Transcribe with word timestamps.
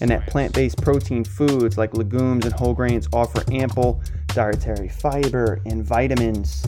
and 0.00 0.10
that 0.10 0.26
plant 0.26 0.54
based 0.54 0.80
protein 0.80 1.24
foods 1.24 1.76
like 1.76 1.94
legumes 1.94 2.44
and 2.44 2.54
whole 2.54 2.74
grains 2.74 3.08
offer 3.12 3.42
ample 3.52 4.02
dietary 4.28 4.88
fiber 4.88 5.60
and 5.66 5.84
vitamins 5.84 6.66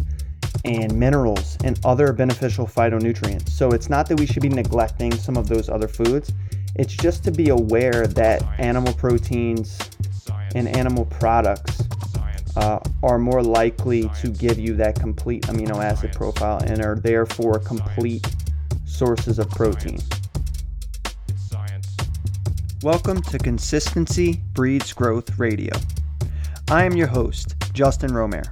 and 0.65 0.93
minerals 0.93 1.57
and 1.65 1.79
other 1.85 2.13
beneficial 2.13 2.67
phytonutrients. 2.67 3.49
So 3.51 3.73
it's 3.73 3.89
not 3.89 4.09
that 4.09 4.19
we 4.19 4.27
should 4.27 4.43
be 4.43 4.49
neglecting 4.49 5.13
some 5.13 5.37
of 5.37 5.49
those 5.49 5.69
other 5.69 5.89
foods, 5.89 6.33
it's 6.77 6.95
just 6.95 7.25
to 7.25 7.31
be 7.31 7.51
aware 7.51 8.07
that 8.07 8.43
animal 8.59 8.93
proteins 8.95 9.79
and 10.55 10.69
animal 10.69 11.05
products 11.07 11.83
uh, 12.57 12.79
are 13.03 13.19
more 13.19 13.43
likely 13.43 14.09
to 14.21 14.29
give 14.29 14.59
you 14.59 14.75
that 14.77 14.99
complete 14.99 15.43
amino 15.45 15.83
acid 15.83 16.13
profile 16.13 16.59
and 16.65 16.85
are 16.85 16.97
therefore 16.97 17.59
complete 17.59 18.27
sources 18.85 19.39
of 19.39 19.49
protein. 19.51 19.99
Welcome 22.83 23.23
to 23.23 23.39
Consistency 23.39 24.43
Breeds 24.55 24.93
Growth 24.93 25.39
Radio. 25.39 25.73
I 26.69 26.85
am 26.85 26.97
your 26.97 27.07
host, 27.07 27.55
Justin 27.73 28.11
Romare. 28.11 28.45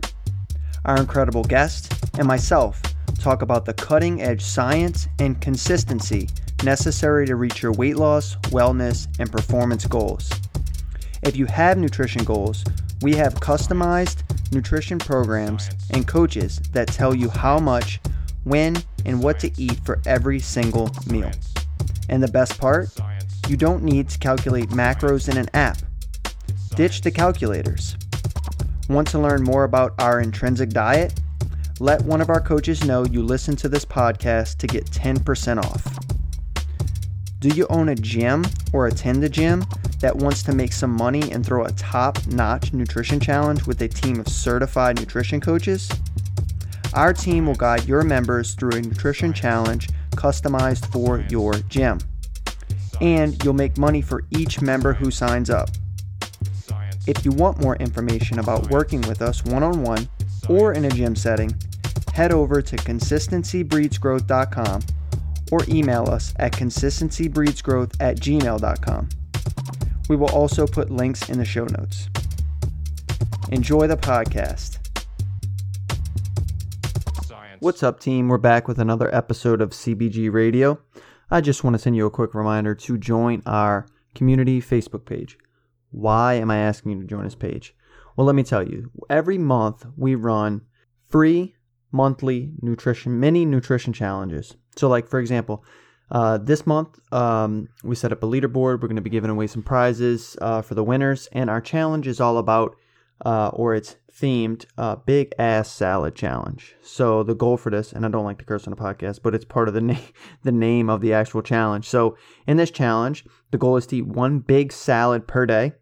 Our 0.84 0.98
incredible 0.98 1.42
guest 1.42 1.92
and 2.16 2.28
myself 2.28 2.80
talk 3.18 3.42
about 3.42 3.64
the 3.64 3.74
cutting 3.74 4.22
edge 4.22 4.40
science 4.40 5.08
and 5.18 5.40
consistency 5.40 6.28
necessary 6.62 7.26
to 7.26 7.34
reach 7.34 7.60
your 7.60 7.72
weight 7.72 7.96
loss, 7.96 8.36
wellness, 8.52 9.08
and 9.18 9.32
performance 9.32 9.84
goals. 9.84 10.30
If 11.24 11.36
you 11.36 11.46
have 11.46 11.76
nutrition 11.76 12.22
goals, 12.22 12.64
we 13.02 13.16
have 13.16 13.34
customized 13.34 14.22
nutrition 14.52 15.00
programs 15.00 15.70
and 15.90 16.06
coaches 16.06 16.60
that 16.70 16.86
tell 16.86 17.16
you 17.16 17.30
how 17.30 17.58
much, 17.58 17.98
when, 18.44 18.76
and 19.04 19.24
what 19.24 19.40
to 19.40 19.50
eat 19.60 19.80
for 19.84 20.00
every 20.06 20.38
single 20.38 20.88
meal. 21.08 21.32
And 22.08 22.22
the 22.22 22.28
best 22.28 22.60
part? 22.60 22.90
You 23.50 23.56
don't 23.56 23.82
need 23.82 24.08
to 24.10 24.18
calculate 24.20 24.68
macros 24.68 25.28
in 25.28 25.36
an 25.36 25.48
app. 25.54 25.78
Ditch 26.76 27.00
the 27.00 27.10
calculators. 27.10 27.96
Want 28.88 29.08
to 29.08 29.18
learn 29.18 29.42
more 29.42 29.64
about 29.64 29.92
our 29.98 30.20
intrinsic 30.20 30.70
diet? 30.70 31.18
Let 31.80 32.00
one 32.02 32.20
of 32.20 32.30
our 32.30 32.40
coaches 32.40 32.84
know 32.84 33.04
you 33.04 33.24
listen 33.24 33.56
to 33.56 33.68
this 33.68 33.84
podcast 33.84 34.58
to 34.58 34.68
get 34.68 34.84
10% 34.84 35.64
off. 35.64 35.98
Do 37.40 37.48
you 37.48 37.66
own 37.70 37.88
a 37.88 37.96
gym 37.96 38.44
or 38.72 38.86
attend 38.86 39.24
a 39.24 39.28
gym 39.28 39.66
that 39.98 40.14
wants 40.14 40.44
to 40.44 40.54
make 40.54 40.72
some 40.72 40.92
money 40.92 41.32
and 41.32 41.44
throw 41.44 41.64
a 41.64 41.72
top 41.72 42.24
notch 42.28 42.72
nutrition 42.72 43.18
challenge 43.18 43.66
with 43.66 43.82
a 43.82 43.88
team 43.88 44.20
of 44.20 44.28
certified 44.28 45.00
nutrition 45.00 45.40
coaches? 45.40 45.90
Our 46.94 47.12
team 47.12 47.46
will 47.46 47.56
guide 47.56 47.84
your 47.86 48.04
members 48.04 48.54
through 48.54 48.76
a 48.76 48.82
nutrition 48.82 49.32
challenge 49.32 49.88
customized 50.12 50.86
for 50.92 51.18
your 51.28 51.54
gym. 51.68 51.98
And 53.00 53.42
you'll 53.42 53.54
make 53.54 53.78
money 53.78 54.02
for 54.02 54.24
each 54.30 54.60
member 54.60 54.92
who 54.92 55.10
signs 55.10 55.50
up. 55.50 55.70
If 57.06 57.24
you 57.24 57.30
want 57.32 57.60
more 57.60 57.76
information 57.76 58.38
about 58.38 58.70
working 58.70 59.00
with 59.02 59.22
us 59.22 59.42
one 59.44 59.62
on 59.62 59.82
one 59.82 60.08
or 60.48 60.74
in 60.74 60.84
a 60.84 60.90
gym 60.90 61.16
setting, 61.16 61.54
head 62.12 62.32
over 62.32 62.60
to 62.60 62.76
consistencybreedsgrowth.com 62.76 64.82
or 65.50 65.60
email 65.68 66.08
us 66.08 66.34
at 66.36 66.52
consistencybreedsgrowth 66.52 67.96
at 68.00 68.18
gmail.com. 68.18 69.08
We 70.08 70.16
will 70.16 70.30
also 70.30 70.66
put 70.66 70.90
links 70.90 71.28
in 71.28 71.38
the 71.38 71.44
show 71.44 71.64
notes. 71.64 72.08
Enjoy 73.50 73.86
the 73.86 73.96
podcast. 73.96 74.78
What's 77.60 77.82
up, 77.82 78.00
team? 78.00 78.28
We're 78.28 78.38
back 78.38 78.68
with 78.68 78.78
another 78.78 79.14
episode 79.14 79.60
of 79.60 79.70
CBG 79.70 80.32
Radio. 80.32 80.78
I 81.32 81.40
just 81.40 81.62
want 81.62 81.74
to 81.74 81.78
send 81.78 81.94
you 81.94 82.06
a 82.06 82.10
quick 82.10 82.34
reminder 82.34 82.74
to 82.74 82.98
join 82.98 83.42
our 83.46 83.86
community 84.16 84.60
Facebook 84.60 85.04
page. 85.04 85.38
Why 85.92 86.34
am 86.34 86.50
I 86.50 86.58
asking 86.58 86.90
you 86.90 87.00
to 87.00 87.06
join 87.06 87.22
this 87.22 87.36
page? 87.36 87.72
Well, 88.16 88.26
let 88.26 88.34
me 88.34 88.42
tell 88.42 88.66
you. 88.66 88.90
Every 89.08 89.38
month 89.38 89.86
we 89.96 90.16
run 90.16 90.62
free 91.08 91.54
monthly 91.92 92.54
nutrition, 92.62 93.20
mini 93.20 93.44
nutrition 93.44 93.92
challenges. 93.92 94.56
So, 94.76 94.88
like 94.88 95.06
for 95.06 95.20
example, 95.20 95.64
uh, 96.10 96.38
this 96.38 96.66
month 96.66 96.98
um, 97.12 97.68
we 97.84 97.94
set 97.94 98.10
up 98.10 98.24
a 98.24 98.26
leaderboard. 98.26 98.80
We're 98.80 98.88
going 98.88 98.96
to 98.96 99.02
be 99.02 99.08
giving 99.08 99.30
away 99.30 99.46
some 99.46 99.62
prizes 99.62 100.36
uh, 100.40 100.62
for 100.62 100.74
the 100.74 100.84
winners, 100.84 101.28
and 101.30 101.48
our 101.48 101.60
challenge 101.60 102.08
is 102.08 102.20
all 102.20 102.38
about, 102.38 102.74
uh, 103.24 103.48
or 103.52 103.74
it's 103.74 103.96
themed, 104.12 104.66
uh, 104.76 104.96
big 104.96 105.32
ass 105.38 105.70
salad 105.70 106.14
challenge. 106.14 106.74
So 106.82 107.22
the 107.22 107.34
goal 107.34 107.56
for 107.56 107.70
this, 107.70 107.92
and 107.92 108.04
I 108.04 108.08
don't 108.08 108.24
like 108.24 108.38
to 108.38 108.44
curse 108.44 108.66
on 108.66 108.72
a 108.72 108.76
podcast, 108.76 109.20
but 109.22 109.34
it's 109.34 109.44
part 109.44 109.68
of 109.68 109.74
the 109.74 109.80
name, 109.92 110.08
the 110.42 110.52
name 110.52 110.90
of 110.90 111.00
the 111.00 111.12
actual 111.12 111.42
challenge. 111.42 111.88
So 111.88 112.16
in 112.46 112.56
this 112.56 112.70
challenge, 112.70 113.24
the 113.50 113.58
goal 113.58 113.76
is 113.76 113.86
to 113.88 113.96
eat 113.96 114.06
one 114.06 114.40
big 114.40 114.72
salad 114.72 115.26
per 115.26 115.46
day, 115.46 115.72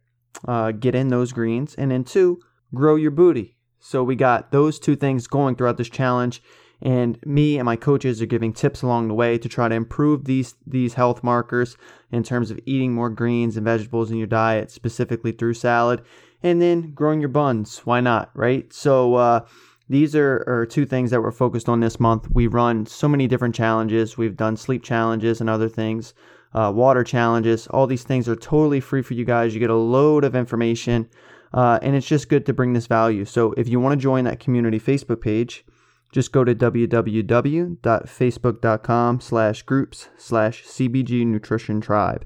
uh, 0.47 0.73
get 0.73 0.95
in 0.95 1.09
those 1.09 1.33
greens, 1.33 1.75
and 1.75 1.91
then 1.91 2.05
two, 2.05 2.41
grow 2.75 2.97
your 2.97 3.11
booty. 3.11 3.57
So 3.81 4.03
we 4.03 4.17
got 4.17 4.53
those 4.53 4.79
two 4.79 4.97
things 4.97 5.27
going 5.27 5.57
throughout 5.57 5.77
this 5.77 5.89
challenge 5.89 6.43
and 6.81 7.19
me 7.27 7.59
and 7.59 7.67
my 7.67 7.77
coaches 7.77 8.23
are 8.23 8.27
giving 8.27 8.53
tips 8.53 8.83
along 8.83 9.09
the 9.09 9.15
way 9.15 9.37
to 9.37 9.49
try 9.49 9.69
to 9.69 9.75
improve 9.75 10.25
these 10.25 10.55
these 10.67 10.95
health 10.95 11.25
markers 11.25 11.77
in 12.13 12.23
terms 12.23 12.51
of 12.51 12.61
eating 12.67 12.93
more 12.93 13.11
greens 13.11 13.57
and 13.57 13.65
vegetables 13.65 14.11
in 14.11 14.17
your 14.17 14.27
diet 14.27 14.71
specifically 14.71 15.33
through 15.33 15.55
salad 15.55 16.03
and 16.43 16.63
then 16.63 16.93
growing 16.93 17.21
your 17.21 17.29
buns 17.29 17.79
why 17.81 18.01
not 18.01 18.31
right 18.35 18.73
so 18.73 19.15
uh, 19.15 19.41
these 19.89 20.15
are, 20.15 20.45
are 20.47 20.67
two 20.67 20.85
things 20.85 21.11
that 21.11 21.23
we're 21.23 21.31
focused 21.31 21.69
on 21.69 21.81
this 21.81 21.99
month 21.99 22.29
we 22.33 22.47
run 22.47 22.87
so 22.87 23.09
many 23.09 23.27
different 23.27 23.55
challenges 23.55 24.17
we've 24.17 24.37
done 24.37 24.57
sleep 24.57 24.83
challenges 24.83 25.41
and 25.41 25.51
other 25.51 25.69
things 25.69 26.15
uh, 26.55 26.73
water 26.75 27.05
challenges 27.05 27.67
all 27.69 27.87
these 27.87 28.05
things 28.05 28.29
are 28.29 28.37
totally 28.37 28.81
free 28.81 29.03
for 29.03 29.15
you 29.15 29.25
guys 29.25 29.55
you 29.55 29.61
get 29.61 29.71
a 29.71 29.75
load 29.75 30.25
of 30.25 30.35
information 30.35 31.09
uh, 31.53 31.79
and 31.83 31.95
it's 31.97 32.07
just 32.07 32.29
good 32.29 32.47
to 32.47 32.53
bring 32.53 32.73
this 32.73 32.87
value. 32.87 33.25
So 33.25 33.53
if 33.53 33.69
you 33.69 33.81
want 33.81 33.99
to 33.99 34.03
join 34.03 34.23
that 34.25 34.41
community 34.41 34.79
Facebook 34.79 35.21
page, 35.21 35.65
just 36.13 36.33
go 36.33 36.45
to 36.45 36.55
www.facebook.com 36.55 39.21
slash 39.21 39.63
groups 39.63 40.09
slash 40.17 40.65
CBG 40.65 41.27
Nutrition 41.27 41.81
Tribe. 41.81 42.25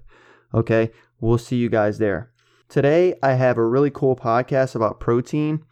Okay, 0.54 0.90
we'll 1.20 1.38
see 1.38 1.56
you 1.56 1.68
guys 1.68 1.98
there. 1.98 2.31
Today, 2.72 3.14
I 3.22 3.34
have 3.34 3.58
a 3.58 3.66
really 3.66 3.90
cool 3.90 4.16
podcast 4.16 4.74
about 4.74 4.98
protein. 4.98 5.62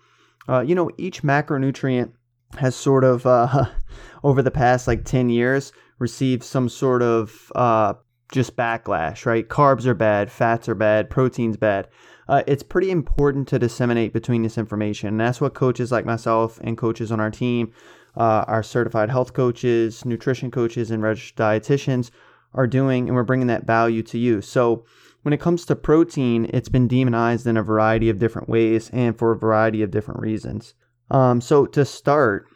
Uh, 0.46 0.60
you 0.60 0.74
know, 0.74 0.90
each 0.98 1.22
macronutrient 1.22 2.12
has 2.58 2.76
sort 2.76 3.04
of, 3.04 3.24
uh, 3.24 3.64
over 4.22 4.42
the 4.42 4.50
past 4.50 4.86
like 4.86 5.04
10 5.04 5.30
years, 5.30 5.72
received 5.98 6.42
some 6.42 6.68
sort 6.68 7.02
of 7.02 7.50
uh, 7.54 7.94
just 8.32 8.54
backlash, 8.54 9.24
right? 9.24 9.48
Carbs 9.48 9.86
are 9.86 9.94
bad, 9.94 10.30
fats 10.30 10.68
are 10.68 10.74
bad, 10.74 11.08
protein's 11.08 11.56
bad 11.56 11.88
uh, 12.30 12.44
it's 12.46 12.62
pretty 12.62 12.92
important 12.92 13.48
to 13.48 13.58
disseminate 13.58 14.12
between 14.12 14.42
this 14.42 14.56
information. 14.56 15.08
And 15.08 15.20
that's 15.20 15.40
what 15.40 15.52
coaches 15.52 15.90
like 15.90 16.04
myself 16.04 16.60
and 16.62 16.78
coaches 16.78 17.10
on 17.10 17.18
our 17.18 17.30
team, 17.30 17.72
uh, 18.16 18.44
our 18.46 18.62
certified 18.62 19.10
health 19.10 19.32
coaches, 19.32 20.04
nutrition 20.04 20.48
coaches, 20.52 20.92
and 20.92 21.02
registered 21.02 21.36
dietitians 21.36 22.12
are 22.54 22.68
doing. 22.68 23.08
And 23.08 23.16
we're 23.16 23.24
bringing 23.24 23.48
that 23.48 23.66
value 23.66 24.04
to 24.04 24.16
you. 24.16 24.42
So 24.42 24.84
when 25.22 25.32
it 25.32 25.40
comes 25.40 25.64
to 25.66 25.76
protein, 25.76 26.48
it's 26.52 26.68
been 26.68 26.88
demonized 26.88 27.46
in 27.46 27.56
a 27.56 27.62
variety 27.62 28.08
of 28.08 28.18
different 28.18 28.48
ways 28.48 28.90
and 28.92 29.18
for 29.18 29.32
a 29.32 29.38
variety 29.38 29.82
of 29.82 29.90
different 29.90 30.20
reasons. 30.20 30.74
Um, 31.10 31.40
so 31.40 31.66
to 31.66 31.84
start, 31.84 32.46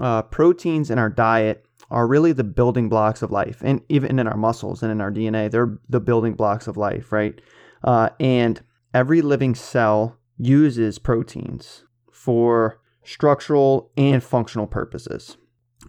uh, 0.00 0.22
proteins 0.22 0.90
in 0.90 0.98
our 0.98 1.10
diet 1.10 1.64
are 1.90 2.06
really 2.06 2.32
the 2.32 2.44
building 2.44 2.88
blocks 2.88 3.22
of 3.22 3.30
life, 3.30 3.60
and 3.62 3.82
even 3.88 4.18
in 4.18 4.26
our 4.26 4.36
muscles 4.36 4.82
and 4.82 4.90
in 4.90 5.00
our 5.00 5.10
DNA, 5.10 5.50
they're 5.50 5.78
the 5.88 6.00
building 6.00 6.34
blocks 6.34 6.66
of 6.66 6.76
life, 6.76 7.12
right? 7.12 7.40
Uh, 7.84 8.08
and 8.18 8.62
every 8.94 9.20
living 9.20 9.54
cell 9.54 10.16
uses 10.38 10.98
proteins 10.98 11.84
for 12.10 12.80
structural 13.04 13.90
and 13.96 14.22
functional 14.22 14.66
purposes, 14.66 15.36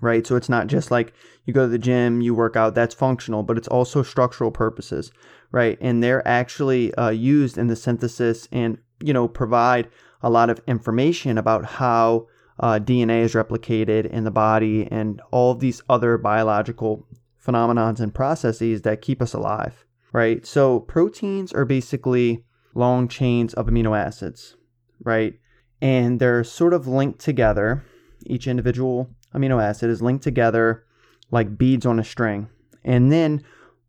right? 0.03 0.27
So 0.27 0.35
it's 0.35 0.49
not 0.49 0.67
just 0.67 0.91
like 0.91 1.13
you 1.45 1.53
go 1.53 1.63
to 1.63 1.69
the 1.69 1.77
gym, 1.79 2.21
you 2.21 2.35
work 2.35 2.55
out, 2.57 2.75
that's 2.75 2.93
functional, 2.93 3.41
but 3.41 3.57
it's 3.57 3.69
also 3.69 4.03
structural 4.03 4.51
purposes, 4.51 5.11
right? 5.51 5.77
And 5.79 6.03
they're 6.03 6.27
actually 6.27 6.93
uh, 6.95 7.09
used 7.09 7.57
in 7.57 7.67
the 7.67 7.75
synthesis 7.75 8.47
and, 8.51 8.77
you 9.01 9.13
know, 9.13 9.29
provide 9.29 9.89
a 10.21 10.29
lot 10.29 10.49
of 10.49 10.61
information 10.67 11.37
about 11.37 11.65
how 11.65 12.27
uh, 12.59 12.79
DNA 12.79 13.21
is 13.21 13.33
replicated 13.33 14.05
in 14.05 14.25
the 14.25 14.31
body 14.31 14.87
and 14.91 15.21
all 15.31 15.51
of 15.51 15.61
these 15.61 15.81
other 15.89 16.17
biological 16.17 17.07
phenomenons 17.43 17.99
and 18.01 18.13
processes 18.13 18.81
that 18.81 19.01
keep 19.01 19.21
us 19.21 19.33
alive, 19.33 19.85
right? 20.11 20.45
So 20.45 20.81
proteins 20.81 21.53
are 21.53 21.65
basically 21.65 22.43
long 22.75 23.07
chains 23.07 23.53
of 23.53 23.67
amino 23.67 23.97
acids, 23.97 24.57
right? 25.01 25.39
And 25.81 26.19
they're 26.19 26.43
sort 26.43 26.73
of 26.73 26.87
linked 26.87 27.19
together. 27.19 27.85
Each 28.25 28.47
individual 28.47 29.09
amino 29.33 29.61
acid 29.61 29.89
is 29.89 30.01
linked 30.01 30.23
together 30.23 30.85
like 31.31 31.57
beads 31.57 31.85
on 31.85 31.99
a 31.99 32.03
string. 32.03 32.47
And 32.83 33.11
then 33.11 33.43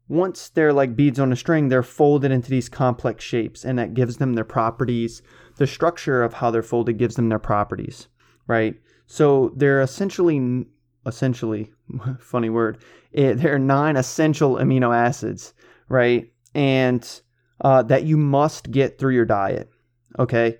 once 0.08 0.48
they're 0.50 0.72
like 0.72 0.96
beads 0.96 1.18
on 1.18 1.32
a 1.32 1.36
string, 1.36 1.68
they're 1.68 1.82
folded 1.82 2.30
into 2.30 2.50
these 2.50 2.68
complex 2.68 3.24
shapes, 3.24 3.64
and 3.64 3.78
that 3.78 3.94
gives 3.94 4.16
them 4.18 4.34
their 4.34 4.44
properties. 4.44 5.22
The 5.56 5.66
structure 5.66 6.22
of 6.22 6.34
how 6.34 6.50
they're 6.50 6.62
folded 6.62 6.98
gives 6.98 7.16
them 7.16 7.28
their 7.28 7.38
properties, 7.38 8.08
right? 8.46 8.74
So 9.06 9.52
they're 9.56 9.80
essentially, 9.80 10.66
essentially, 11.06 11.72
funny 12.20 12.50
word, 12.50 12.78
it, 13.12 13.34
they're 13.34 13.58
nine 13.58 13.96
essential 13.96 14.56
amino 14.56 14.94
acids, 14.94 15.54
right? 15.88 16.30
And 16.54 17.20
uh, 17.60 17.82
that 17.84 18.04
you 18.04 18.16
must 18.16 18.70
get 18.70 18.98
through 18.98 19.14
your 19.14 19.24
diet. 19.24 19.70
Okay. 20.18 20.58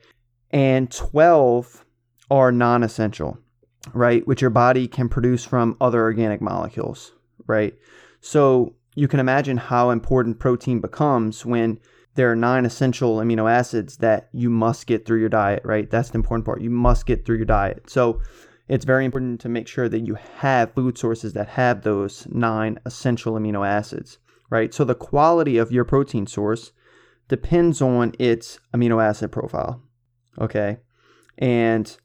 And 0.51 0.91
12 0.91 1.85
are 2.31 2.53
non 2.53 2.83
essential, 2.83 3.39
right? 3.93 4.27
Which 4.27 4.41
your 4.41 4.51
body 4.51 4.89
can 4.89 5.09
produce 5.09 5.45
from 5.45 5.77
other 5.81 6.01
organic 6.01 6.41
molecules, 6.41 7.13
right? 7.47 7.75
So 8.21 8.75
you 8.95 9.09
can 9.09 9.21
imagine 9.21 9.57
how 9.57 9.91
important 9.91 10.39
protein 10.39 10.81
becomes 10.81 11.45
when 11.45 11.79
there 12.15 12.31
are 12.31 12.37
nine 12.37 12.65
essential 12.65 13.17
amino 13.17 13.51
acids 13.51 13.97
that 13.99 14.29
you 14.33 14.49
must 14.49 14.87
get 14.87 15.05
through 15.05 15.21
your 15.21 15.29
diet, 15.29 15.63
right? 15.65 15.91
That's 15.91 16.11
the 16.11 16.17
important 16.17 16.47
part. 16.47 16.63
You 16.63 16.71
must 16.71 17.07
get 17.07 17.27
through 17.27 17.37
your 17.37 17.45
diet. 17.45 17.91
So 17.91 18.21
it's 18.69 18.85
very 18.85 19.05
important 19.05 19.41
to 19.41 19.49
make 19.49 19.69
sure 19.69 19.89
that 19.89 20.07
you 20.07 20.17
have 20.39 20.75
food 20.75 20.97
sources 20.97 21.33
that 21.33 21.49
have 21.49 21.83
those 21.83 22.27
nine 22.31 22.79
essential 22.87 23.35
amino 23.35 23.67
acids, 23.67 24.19
right? 24.49 24.73
So 24.73 24.85
the 24.85 24.95
quality 24.95 25.59
of 25.59 25.73
your 25.73 25.85
protein 25.85 26.27
source 26.27 26.73
depends 27.29 27.83
on 27.83 28.13
its 28.19 28.61
amino 28.75 29.03
acid 29.03 29.33
profile, 29.33 29.83
okay? 30.39 30.79
And 31.37 31.97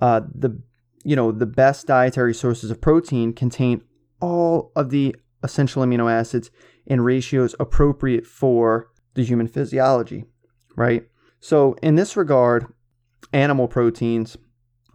uh, 0.00 0.20
the 0.32 0.60
you 1.06 1.14
know 1.14 1.30
the 1.30 1.46
best 1.46 1.86
dietary 1.86 2.34
sources 2.34 2.68
of 2.68 2.80
protein 2.80 3.32
contain 3.32 3.80
all 4.20 4.72
of 4.74 4.90
the 4.90 5.14
essential 5.44 5.84
amino 5.84 6.10
acids 6.10 6.50
in 6.84 7.00
ratios 7.00 7.54
appropriate 7.60 8.26
for 8.26 8.88
the 9.14 9.24
human 9.24 9.46
physiology, 9.46 10.24
right? 10.74 11.06
So 11.38 11.76
in 11.80 11.94
this 11.94 12.16
regard, 12.16 12.66
animal 13.32 13.68
proteins 13.68 14.36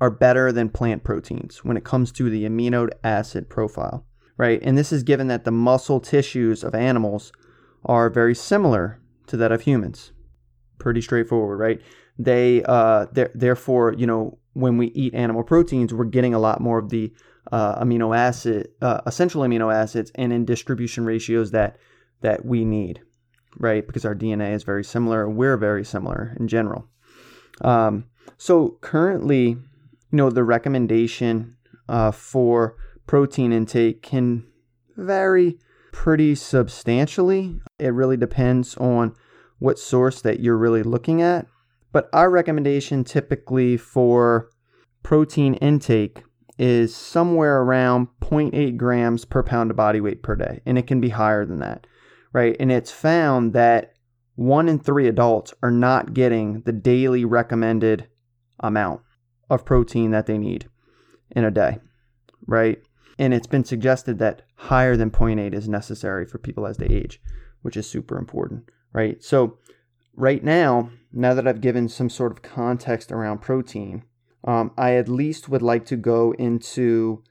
are 0.01 0.09
better 0.09 0.51
than 0.51 0.67
plant 0.67 1.05
proteins 1.05 1.63
when 1.63 1.77
it 1.77 1.85
comes 1.85 2.11
to 2.11 2.29
the 2.29 2.43
amino 2.43 2.89
acid 3.05 3.49
profile, 3.49 4.05
right? 4.35 4.59
And 4.63 4.77
this 4.77 4.91
is 4.91 5.03
given 5.03 5.27
that 5.27 5.45
the 5.45 5.51
muscle 5.51 6.01
tissues 6.01 6.61
of 6.61 6.75
animals 6.75 7.31
are 7.85 8.09
very 8.09 8.35
similar 8.35 8.99
to 9.27 9.37
that 9.37 9.53
of 9.53 9.61
humans. 9.61 10.11
Pretty 10.77 10.99
straightforward, 10.99 11.57
right? 11.57 11.81
They, 12.19 12.63
uh, 12.63 13.05
therefore, 13.33 13.93
you 13.93 14.05
know, 14.05 14.39
when 14.53 14.77
we 14.77 14.87
eat 14.87 15.13
animal 15.13 15.43
proteins, 15.43 15.93
we're 15.93 16.05
getting 16.05 16.33
a 16.33 16.39
lot 16.39 16.61
more 16.61 16.77
of 16.77 16.89
the 16.89 17.13
uh, 17.51 17.83
amino 17.83 18.15
acid, 18.15 18.69
uh, 18.81 19.01
essential 19.05 19.41
amino 19.41 19.73
acids, 19.73 20.11
and 20.15 20.31
in 20.31 20.45
distribution 20.45 21.05
ratios 21.05 21.51
that 21.51 21.77
that 22.21 22.45
we 22.45 22.63
need, 22.63 23.01
right? 23.57 23.85
Because 23.85 24.05
our 24.05 24.13
DNA 24.13 24.53
is 24.53 24.63
very 24.63 24.83
similar, 24.83 25.27
we're 25.27 25.57
very 25.57 25.83
similar 25.83 26.35
in 26.39 26.47
general. 26.47 26.87
Um, 27.61 28.05
so 28.37 28.77
currently, 28.81 29.49
you 29.49 29.57
know, 30.11 30.29
the 30.29 30.43
recommendation 30.43 31.55
uh, 31.89 32.11
for 32.11 32.75
protein 33.07 33.51
intake 33.51 34.03
can 34.03 34.45
vary 34.95 35.57
pretty 35.91 36.35
substantially. 36.35 37.59
It 37.79 37.93
really 37.93 38.17
depends 38.17 38.77
on 38.77 39.15
what 39.59 39.79
source 39.79 40.21
that 40.21 40.39
you're 40.39 40.57
really 40.57 40.83
looking 40.83 41.21
at. 41.21 41.47
But 41.91 42.09
our 42.13 42.29
recommendation 42.29 43.03
typically 43.03 43.77
for 43.77 44.49
protein 45.03 45.55
intake 45.55 46.23
is 46.57 46.95
somewhere 46.95 47.61
around 47.61 48.07
0.8 48.21 48.77
grams 48.77 49.25
per 49.25 49.43
pound 49.43 49.71
of 49.71 49.77
body 49.77 49.99
weight 49.99 50.21
per 50.23 50.35
day, 50.35 50.61
and 50.65 50.77
it 50.77 50.87
can 50.87 51.01
be 51.01 51.09
higher 51.09 51.45
than 51.45 51.59
that, 51.59 51.87
right? 52.33 52.55
And 52.59 52.71
it's 52.71 52.91
found 52.91 53.53
that 53.53 53.93
one 54.35 54.69
in 54.69 54.79
three 54.79 55.07
adults 55.07 55.53
are 55.61 55.71
not 55.71 56.13
getting 56.13 56.61
the 56.61 56.71
daily 56.71 57.25
recommended 57.25 58.07
amount 58.59 59.01
of 59.49 59.65
protein 59.65 60.11
that 60.11 60.27
they 60.27 60.37
need 60.37 60.69
in 61.31 61.43
a 61.43 61.51
day, 61.51 61.79
right? 62.47 62.81
And 63.19 63.33
it's 63.33 63.47
been 63.47 63.65
suggested 63.65 64.19
that 64.19 64.43
higher 64.55 64.95
than 64.95 65.11
0.8 65.11 65.53
is 65.53 65.67
necessary 65.67 66.25
for 66.25 66.37
people 66.37 66.65
as 66.65 66.77
they 66.77 66.87
age, 66.87 67.21
which 67.61 67.75
is 67.75 67.89
super 67.89 68.17
important, 68.17 68.69
right? 68.93 69.21
So, 69.23 69.57
right 70.15 70.43
now, 70.43 70.91
now 71.11 71.33
that 71.33 71.47
I've 71.47 71.61
given 71.61 71.89
some 71.89 72.09
sort 72.09 72.31
of 72.31 72.41
context 72.41 73.11
around 73.11 73.39
protein, 73.39 74.03
um, 74.43 74.71
I 74.77 74.95
at 74.95 75.07
least 75.07 75.49
would 75.49 75.61
like 75.61 75.85
to 75.87 75.95
go 75.95 76.33
into 76.33 77.23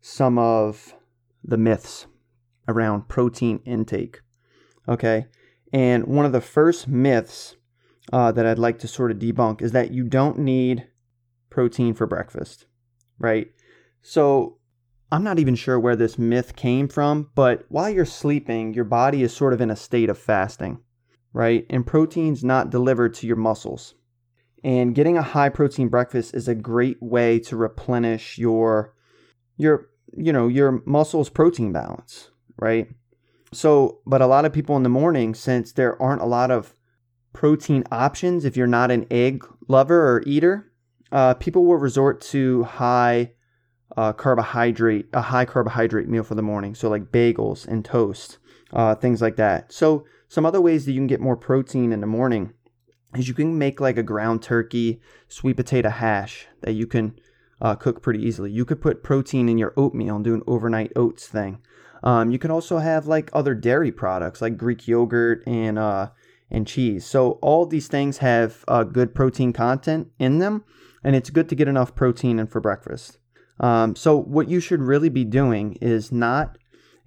some 0.00 0.38
of 0.38 0.94
the 1.42 1.56
myths 1.56 2.06
around 2.66 3.08
protein 3.08 3.60
intake. 3.64 4.20
Okay. 4.88 5.26
And 5.72 6.04
one 6.06 6.26
of 6.26 6.32
the 6.32 6.40
first 6.40 6.88
myths 6.88 7.56
uh, 8.12 8.32
that 8.32 8.46
I'd 8.46 8.58
like 8.58 8.78
to 8.80 8.88
sort 8.88 9.10
of 9.10 9.18
debunk 9.18 9.60
is 9.62 9.72
that 9.72 9.92
you 9.92 10.04
don't 10.04 10.38
need 10.38 10.86
protein 11.50 11.94
for 11.94 12.06
breakfast, 12.06 12.66
right? 13.18 13.48
So 14.00 14.58
I'm 15.10 15.24
not 15.24 15.38
even 15.38 15.54
sure 15.54 15.78
where 15.78 15.96
this 15.96 16.18
myth 16.18 16.56
came 16.56 16.88
from, 16.88 17.30
but 17.34 17.64
while 17.68 17.90
you're 17.90 18.04
sleeping, 18.04 18.74
your 18.74 18.84
body 18.84 19.22
is 19.22 19.34
sort 19.34 19.52
of 19.52 19.60
in 19.60 19.70
a 19.70 19.76
state 19.76 20.08
of 20.08 20.18
fasting, 20.18 20.80
right? 21.32 21.66
And 21.70 21.86
protein's 21.86 22.44
not 22.44 22.70
delivered 22.70 23.14
to 23.14 23.26
your 23.26 23.36
muscles. 23.36 23.94
And 24.64 24.94
getting 24.94 25.16
a 25.16 25.22
high 25.22 25.48
protein 25.48 25.88
breakfast 25.88 26.34
is 26.34 26.48
a 26.48 26.54
great 26.54 27.00
way 27.00 27.38
to 27.40 27.56
replenish 27.56 28.38
your 28.38 28.94
your 29.56 29.88
you 30.16 30.32
know, 30.32 30.48
your 30.48 30.82
muscles 30.86 31.28
protein 31.28 31.72
balance, 31.72 32.30
right? 32.58 32.88
So, 33.52 34.00
but 34.06 34.20
a 34.20 34.26
lot 34.26 34.44
of 34.44 34.52
people 34.52 34.76
in 34.76 34.82
the 34.82 34.88
morning 34.88 35.34
since 35.34 35.72
there 35.72 36.00
aren't 36.00 36.22
a 36.22 36.26
lot 36.26 36.50
of 36.50 36.74
protein 37.32 37.84
options 37.90 38.44
if 38.44 38.56
you're 38.56 38.66
not 38.66 38.90
an 38.90 39.06
egg 39.10 39.44
lover 39.68 40.16
or 40.16 40.22
eater, 40.26 40.70
uh, 41.12 41.34
people 41.34 41.64
will 41.64 41.76
resort 41.76 42.20
to 42.20 42.64
high 42.64 43.32
uh, 43.96 44.12
carbohydrate, 44.12 45.08
a 45.12 45.22
high 45.22 45.44
carbohydrate 45.44 46.08
meal 46.08 46.22
for 46.22 46.34
the 46.34 46.42
morning. 46.42 46.74
So, 46.74 46.88
like 46.90 47.10
bagels 47.12 47.66
and 47.66 47.84
toast, 47.84 48.38
uh, 48.72 48.94
things 48.94 49.22
like 49.22 49.36
that. 49.36 49.72
So, 49.72 50.04
some 50.28 50.46
other 50.46 50.60
ways 50.60 50.84
that 50.84 50.92
you 50.92 51.00
can 51.00 51.06
get 51.06 51.20
more 51.20 51.36
protein 51.36 51.92
in 51.92 52.00
the 52.00 52.06
morning 52.06 52.52
is 53.14 53.28
you 53.28 53.34
can 53.34 53.58
make 53.58 53.80
like 53.80 53.96
a 53.96 54.02
ground 54.02 54.42
turkey 54.42 55.00
sweet 55.28 55.56
potato 55.56 55.88
hash 55.88 56.46
that 56.60 56.74
you 56.74 56.86
can 56.86 57.18
uh, 57.60 57.74
cook 57.74 58.02
pretty 58.02 58.22
easily. 58.22 58.50
You 58.50 58.64
could 58.64 58.80
put 58.80 59.02
protein 59.02 59.48
in 59.48 59.58
your 59.58 59.72
oatmeal 59.76 60.16
and 60.16 60.24
do 60.24 60.34
an 60.34 60.42
overnight 60.46 60.92
oats 60.94 61.26
thing. 61.26 61.60
Um, 62.02 62.30
you 62.30 62.38
can 62.38 62.50
also 62.50 62.78
have 62.78 63.06
like 63.06 63.30
other 63.32 63.54
dairy 63.54 63.90
products 63.90 64.40
like 64.40 64.56
Greek 64.56 64.86
yogurt 64.86 65.42
and 65.46 65.78
uh, 65.78 66.10
and 66.50 66.66
cheese. 66.66 67.04
So 67.04 67.32
all 67.42 67.66
these 67.66 67.88
things 67.88 68.18
have 68.18 68.64
uh, 68.68 68.84
good 68.84 69.14
protein 69.14 69.52
content 69.52 70.08
in 70.18 70.38
them, 70.38 70.64
and 71.02 71.16
it's 71.16 71.30
good 71.30 71.48
to 71.48 71.54
get 71.54 71.68
enough 71.68 71.94
protein 71.94 72.38
in 72.38 72.46
for 72.46 72.60
breakfast. 72.60 73.18
Um, 73.60 73.96
so, 73.96 74.16
what 74.16 74.48
you 74.48 74.60
should 74.60 74.82
really 74.82 75.08
be 75.08 75.24
doing 75.24 75.76
is 75.80 76.12
not, 76.12 76.58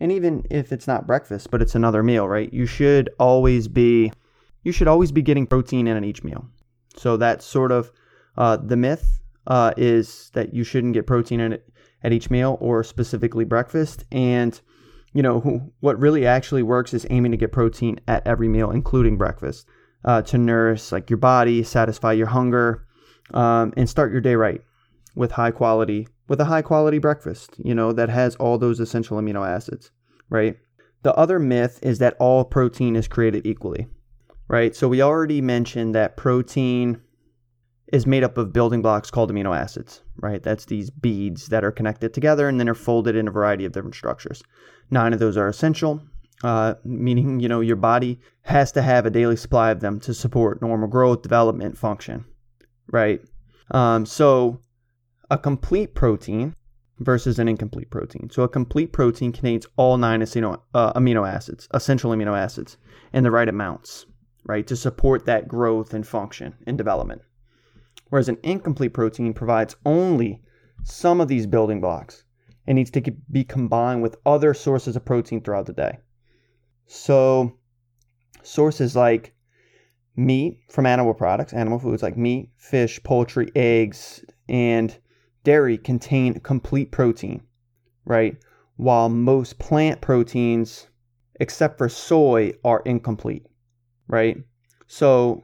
and 0.01 0.11
even 0.11 0.43
if 0.49 0.71
it's 0.71 0.87
not 0.87 1.05
breakfast, 1.05 1.51
but 1.51 1.61
it's 1.61 1.75
another 1.75 2.01
meal, 2.01 2.27
right? 2.27 2.51
You 2.51 2.65
should 2.65 3.11
always 3.19 3.67
be, 3.67 4.11
you 4.63 4.71
should 4.71 4.87
always 4.87 5.11
be 5.11 5.21
getting 5.21 5.45
protein 5.45 5.85
in 5.85 5.95
at 5.95 6.03
each 6.03 6.23
meal. 6.23 6.43
So 6.97 7.17
that's 7.17 7.45
sort 7.45 7.71
of 7.71 7.91
uh, 8.35 8.57
the 8.57 8.75
myth 8.75 9.21
uh, 9.45 9.73
is 9.77 10.31
that 10.33 10.55
you 10.55 10.63
shouldn't 10.63 10.95
get 10.95 11.05
protein 11.05 11.39
in 11.39 11.53
it 11.53 11.69
at 12.03 12.13
each 12.13 12.31
meal 12.31 12.57
or 12.59 12.83
specifically 12.83 13.45
breakfast. 13.45 14.03
And 14.11 14.59
you 15.13 15.21
know 15.21 15.71
what 15.81 15.99
really 15.99 16.25
actually 16.25 16.63
works 16.63 16.95
is 16.95 17.05
aiming 17.11 17.31
to 17.31 17.37
get 17.37 17.51
protein 17.51 17.99
at 18.07 18.25
every 18.25 18.47
meal, 18.47 18.71
including 18.71 19.19
breakfast, 19.19 19.67
uh, 20.03 20.23
to 20.23 20.37
nourish 20.39 20.91
like 20.91 21.11
your 21.11 21.17
body, 21.17 21.61
satisfy 21.61 22.13
your 22.13 22.27
hunger, 22.27 22.87
um, 23.35 23.71
and 23.77 23.87
start 23.87 24.11
your 24.11 24.21
day 24.21 24.33
right 24.33 24.63
with 25.15 25.31
high 25.31 25.51
quality 25.51 26.07
with 26.27 26.39
a 26.39 26.45
high 26.45 26.61
quality 26.61 26.97
breakfast 26.97 27.55
you 27.57 27.75
know 27.75 27.91
that 27.91 28.09
has 28.09 28.35
all 28.35 28.57
those 28.57 28.79
essential 28.79 29.17
amino 29.17 29.47
acids 29.47 29.91
right? 30.29 30.57
The 31.03 31.13
other 31.15 31.39
myth 31.39 31.79
is 31.81 31.99
that 31.99 32.15
all 32.19 32.45
protein 32.45 32.95
is 32.95 33.07
created 33.07 33.45
equally 33.45 33.87
right? 34.47 34.75
So 34.75 34.87
we 34.87 35.01
already 35.01 35.41
mentioned 35.41 35.95
that 35.95 36.17
protein 36.17 37.01
is 37.91 38.05
made 38.07 38.23
up 38.23 38.37
of 38.37 38.53
building 38.53 38.81
blocks 38.81 39.11
called 39.11 39.31
amino 39.31 39.55
acids 39.57 40.01
right? 40.17 40.41
That's 40.41 40.65
these 40.65 40.89
beads 40.89 41.47
that 41.47 41.63
are 41.63 41.71
connected 41.71 42.13
together 42.13 42.47
and 42.47 42.59
then 42.59 42.69
are 42.69 42.75
folded 42.75 43.15
in 43.15 43.27
a 43.27 43.31
variety 43.31 43.65
of 43.65 43.71
different 43.71 43.95
structures. 43.95 44.43
Nine 44.89 45.13
of 45.13 45.19
those 45.19 45.37
are 45.37 45.47
essential 45.47 46.01
uh, 46.43 46.75
meaning 46.83 47.39
you 47.39 47.47
know 47.47 47.59
your 47.61 47.75
body 47.75 48.19
has 48.43 48.71
to 48.71 48.81
have 48.81 49.05
a 49.05 49.11
daily 49.11 49.35
supply 49.35 49.69
of 49.71 49.79
them 49.79 49.99
to 49.99 50.13
support 50.13 50.61
normal 50.61 50.87
growth 50.87 51.21
development 51.21 51.77
function 51.77 52.25
right? 52.87 53.21
Um, 53.71 54.05
so 54.05 54.59
a 55.31 55.37
complete 55.37 55.95
protein 55.95 56.53
versus 56.99 57.39
an 57.39 57.47
incomplete 57.47 57.89
protein. 57.89 58.29
So 58.29 58.43
a 58.43 58.49
complete 58.49 58.91
protein 58.91 59.31
contains 59.31 59.65
all 59.77 59.97
nine 59.97 60.19
amino, 60.19 60.61
uh, 60.73 60.93
amino 60.93 61.27
acids, 61.27 61.69
essential 61.73 62.11
amino 62.11 62.37
acids, 62.37 62.77
in 63.13 63.23
the 63.23 63.31
right 63.31 63.47
amounts, 63.47 64.05
right, 64.45 64.67
to 64.67 64.75
support 64.75 65.25
that 65.25 65.47
growth 65.47 65.93
and 65.93 66.05
function 66.05 66.53
and 66.67 66.77
development. 66.77 67.21
Whereas 68.09 68.27
an 68.27 68.37
incomplete 68.43 68.93
protein 68.93 69.33
provides 69.33 69.77
only 69.85 70.43
some 70.83 71.21
of 71.21 71.29
these 71.29 71.47
building 71.47 71.79
blocks 71.79 72.25
and 72.67 72.75
needs 72.75 72.91
to 72.91 73.01
be 73.31 73.45
combined 73.45 74.01
with 74.01 74.17
other 74.25 74.53
sources 74.53 74.97
of 74.97 75.05
protein 75.05 75.41
throughout 75.41 75.65
the 75.65 75.73
day. 75.73 75.97
So 76.87 77.57
sources 78.43 78.97
like 78.97 79.33
meat 80.17 80.59
from 80.69 80.85
animal 80.85 81.13
products, 81.13 81.53
animal 81.53 81.79
foods 81.79 82.03
like 82.03 82.17
meat, 82.17 82.49
fish, 82.57 83.01
poultry, 83.01 83.49
eggs, 83.55 84.25
and 84.49 84.97
dairy 85.43 85.77
contain 85.77 86.39
complete 86.39 86.91
protein, 86.91 87.41
right? 88.05 88.37
While 88.77 89.09
most 89.09 89.59
plant 89.59 90.01
proteins, 90.01 90.87
except 91.39 91.77
for 91.77 91.89
soy, 91.89 92.53
are 92.63 92.81
incomplete, 92.85 93.45
right? 94.07 94.37
So 94.87 95.43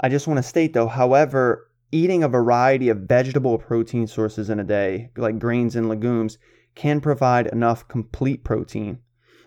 I 0.00 0.08
just 0.08 0.26
want 0.26 0.38
to 0.38 0.42
state 0.42 0.72
though, 0.72 0.88
however, 0.88 1.70
eating 1.92 2.22
a 2.22 2.28
variety 2.28 2.88
of 2.88 2.98
vegetable 2.98 3.58
protein 3.58 4.06
sources 4.06 4.50
in 4.50 4.60
a 4.60 4.64
day, 4.64 5.10
like 5.16 5.38
grains 5.38 5.76
and 5.76 5.88
legumes, 5.88 6.38
can 6.74 7.00
provide 7.00 7.46
enough 7.48 7.88
complete 7.88 8.44
protein. 8.44 8.98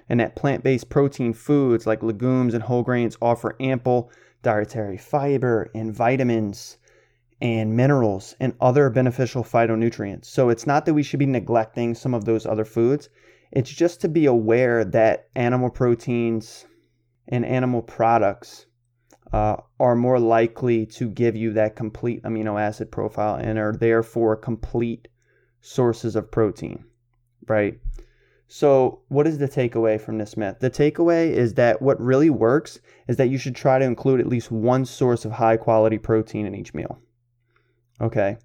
And 0.09 0.19
that 0.19 0.35
plant 0.35 0.63
based 0.63 0.89
protein 0.89 1.33
foods 1.33 1.87
like 1.87 2.03
legumes 2.03 2.53
and 2.53 2.63
whole 2.63 2.83
grains 2.83 3.17
offer 3.21 3.55
ample 3.59 4.11
dietary 4.41 4.97
fiber 4.97 5.71
and 5.73 5.95
vitamins 5.95 6.77
and 7.43 7.75
minerals 7.75 8.37
and 8.39 8.55
other 8.61 8.89
beneficial 8.89 9.43
phytonutrients. 9.43 10.25
So 10.25 10.47
it's 10.47 10.65
not 10.65 10.85
that 10.85 10.93
we 10.93 11.03
should 11.03 11.19
be 11.19 11.25
neglecting 11.25 11.93
some 11.93 12.13
of 12.13 12.23
those 12.23 12.45
other 12.45 12.63
foods. 12.63 13.09
It's 13.51 13.69
just 13.69 13.99
to 13.99 14.07
be 14.07 14.25
aware 14.27 14.85
that 14.85 15.27
animal 15.35 15.69
proteins 15.69 16.65
and 17.27 17.45
animal 17.45 17.81
products 17.81 18.67
uh, 19.33 19.57
are 19.77 19.93
more 19.93 20.21
likely 20.21 20.85
to 20.85 21.09
give 21.09 21.35
you 21.35 21.51
that 21.51 21.75
complete 21.75 22.23
amino 22.23 22.61
acid 22.61 22.89
profile 22.89 23.35
and 23.35 23.59
are 23.59 23.73
therefore 23.73 24.37
complete 24.37 25.09
sources 25.59 26.15
of 26.15 26.31
protein, 26.31 26.85
right? 27.47 27.77
So, 28.47 29.01
what 29.09 29.27
is 29.27 29.37
the 29.37 29.49
takeaway 29.49 29.99
from 29.99 30.17
this 30.17 30.37
myth? 30.37 30.59
The 30.59 30.69
takeaway 30.69 31.31
is 31.31 31.55
that 31.55 31.81
what 31.81 31.99
really 31.99 32.29
works 32.29 32.79
is 33.09 33.17
that 33.17 33.29
you 33.29 33.37
should 33.37 33.55
try 33.55 33.79
to 33.79 33.85
include 33.85 34.21
at 34.21 34.27
least 34.27 34.49
one 34.49 34.85
source 34.85 35.25
of 35.25 35.33
high 35.33 35.57
quality 35.57 35.97
protein 35.97 36.45
in 36.45 36.55
each 36.55 36.73
meal. 36.73 36.99
Okay. 38.01 38.37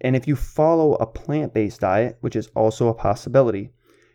And 0.00 0.14
if 0.14 0.28
you 0.28 0.36
follow 0.36 0.94
a 0.94 1.06
plant 1.06 1.54
based 1.54 1.80
diet, 1.80 2.18
which 2.20 2.36
is 2.36 2.48
also 2.54 2.88
a 2.88 2.94
possibility, 2.94 3.70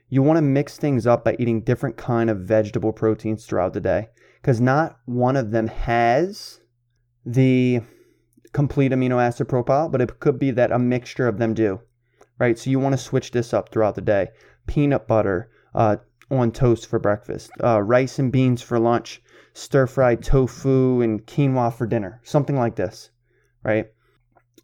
you 0.09 0.21
want 0.21 0.37
to 0.37 0.41
mix 0.41 0.77
things 0.77 1.05
up 1.05 1.23
by 1.23 1.35
eating 1.39 1.61
different 1.61 1.97
kind 1.97 2.29
of 2.29 2.39
vegetable 2.39 2.93
proteins 2.93 3.45
throughout 3.45 3.73
the 3.73 3.81
day 3.81 4.09
because 4.41 4.59
not 4.59 4.99
one 5.05 5.35
of 5.35 5.51
them 5.51 5.67
has 5.67 6.61
the 7.25 7.81
complete 8.53 8.91
amino 8.91 9.21
acid 9.21 9.47
profile, 9.47 9.89
but 9.89 10.01
it 10.01 10.19
could 10.19 10.39
be 10.39 10.51
that 10.51 10.71
a 10.71 10.79
mixture 10.79 11.27
of 11.27 11.37
them 11.37 11.53
do, 11.53 11.79
right? 12.39 12.57
So 12.57 12.69
you 12.69 12.79
want 12.79 12.93
to 12.93 12.97
switch 12.97 13.31
this 13.31 13.53
up 13.53 13.69
throughout 13.69 13.95
the 13.95 14.01
day. 14.01 14.29
Peanut 14.65 15.07
butter 15.07 15.49
uh, 15.75 15.97
on 16.31 16.51
toast 16.51 16.87
for 16.87 16.99
breakfast, 16.99 17.51
uh, 17.63 17.81
rice 17.81 18.19
and 18.19 18.31
beans 18.31 18.61
for 18.61 18.79
lunch, 18.79 19.21
stir 19.53 19.87
fried 19.87 20.23
tofu 20.23 21.01
and 21.01 21.25
quinoa 21.25 21.73
for 21.73 21.85
dinner, 21.85 22.21
something 22.23 22.55
like 22.55 22.75
this, 22.75 23.09
right? 23.63 23.87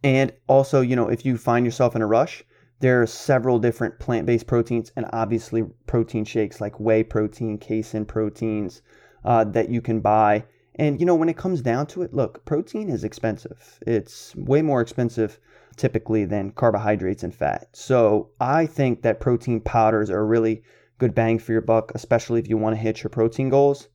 And 0.05 0.31
also, 0.45 0.81
you 0.81 0.95
know, 0.95 1.09
if 1.09 1.25
you 1.25 1.35
find 1.35 1.65
yourself 1.65 1.95
in 1.95 2.03
a 2.03 2.05
rush, 2.05 2.43
there 2.79 3.01
are 3.01 3.07
several 3.07 3.57
different 3.57 3.97
plant 3.97 4.27
based 4.27 4.45
proteins 4.45 4.91
and 4.95 5.07
obviously 5.11 5.63
protein 5.87 6.25
shakes 6.25 6.61
like 6.61 6.79
whey 6.79 7.01
protein, 7.01 7.57
casein 7.57 8.05
proteins, 8.05 8.83
uh, 9.23 9.45
that 9.45 9.69
you 9.69 9.81
can 9.81 10.01
buy. 10.01 10.43
And 10.75 10.99
you 10.99 11.07
know, 11.07 11.15
when 11.15 11.27
it 11.27 11.37
comes 11.37 11.59
down 11.63 11.87
to 11.87 12.03
it, 12.03 12.13
look, 12.13 12.45
protein 12.45 12.87
is 12.87 13.03
expensive. 13.03 13.79
It's 13.87 14.35
way 14.35 14.61
more 14.61 14.79
expensive 14.79 15.39
typically 15.75 16.23
than 16.23 16.51
carbohydrates 16.51 17.23
and 17.23 17.33
fat. 17.33 17.69
So 17.73 18.29
I 18.39 18.67
think 18.67 19.01
that 19.01 19.19
protein 19.19 19.59
powders 19.59 20.11
are 20.11 20.23
really 20.23 20.61
good 20.99 21.15
bang 21.15 21.39
for 21.39 21.51
your 21.51 21.61
buck, 21.61 21.91
especially 21.95 22.39
if 22.39 22.47
you 22.47 22.57
want 22.57 22.75
to 22.75 22.81
hit 22.81 23.01
your 23.01 23.09
protein 23.09 23.49
goals. 23.49 23.87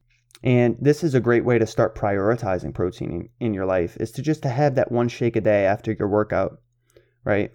And 0.42 0.76
this 0.80 1.04
is 1.04 1.14
a 1.14 1.20
great 1.20 1.44
way 1.44 1.58
to 1.58 1.66
start 1.66 1.94
prioritizing 1.94 2.74
protein 2.74 3.10
in, 3.12 3.46
in 3.46 3.54
your 3.54 3.66
life 3.66 3.96
is 3.98 4.10
to 4.12 4.22
just 4.22 4.42
to 4.42 4.48
have 4.48 4.74
that 4.74 4.90
one 4.90 5.08
shake 5.08 5.36
a 5.36 5.40
day 5.40 5.66
after 5.66 5.92
your 5.92 6.08
workout, 6.08 6.60
right? 7.24 7.50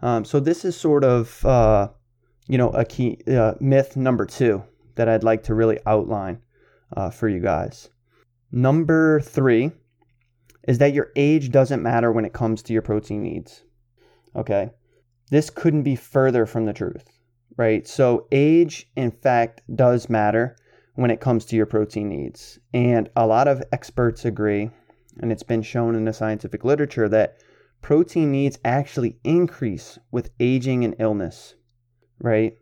Um, 0.00 0.24
so 0.24 0.38
this 0.38 0.64
is 0.64 0.76
sort 0.76 1.04
of 1.04 1.44
uh, 1.44 1.88
you 2.48 2.58
know 2.58 2.70
a 2.70 2.84
key 2.84 3.18
uh, 3.28 3.54
myth 3.60 3.96
number 3.96 4.26
two 4.26 4.62
that 4.94 5.08
I'd 5.08 5.24
like 5.24 5.42
to 5.44 5.54
really 5.54 5.78
outline 5.86 6.40
uh, 6.96 7.10
for 7.10 7.28
you 7.28 7.40
guys. 7.40 7.88
Number 8.52 9.20
three 9.20 9.72
is 10.68 10.78
that 10.78 10.92
your 10.92 11.10
age 11.16 11.50
doesn't 11.50 11.82
matter 11.82 12.12
when 12.12 12.24
it 12.24 12.32
comes 12.32 12.62
to 12.62 12.72
your 12.72 12.82
protein 12.82 13.22
needs. 13.22 13.64
Okay. 14.36 14.70
This 15.30 15.50
couldn't 15.50 15.82
be 15.82 15.96
further 15.96 16.44
from 16.46 16.66
the 16.66 16.72
truth, 16.74 17.08
right? 17.56 17.88
So, 17.88 18.26
age, 18.30 18.90
in 18.96 19.10
fact, 19.10 19.62
does 19.74 20.10
matter 20.10 20.56
when 20.94 21.10
it 21.10 21.20
comes 21.20 21.44
to 21.46 21.56
your 21.56 21.66
protein 21.66 22.08
needs. 22.08 22.58
And 22.72 23.08
a 23.16 23.26
lot 23.26 23.48
of 23.48 23.62
experts 23.72 24.24
agree, 24.24 24.70
and 25.20 25.32
it's 25.32 25.42
been 25.42 25.62
shown 25.62 25.94
in 25.94 26.04
the 26.04 26.12
scientific 26.12 26.64
literature, 26.64 27.08
that 27.08 27.38
protein 27.80 28.30
needs 28.30 28.58
actually 28.64 29.18
increase 29.24 29.98
with 30.10 30.30
aging 30.38 30.84
and 30.84 30.94
illness, 30.98 31.54
right? 32.20 32.56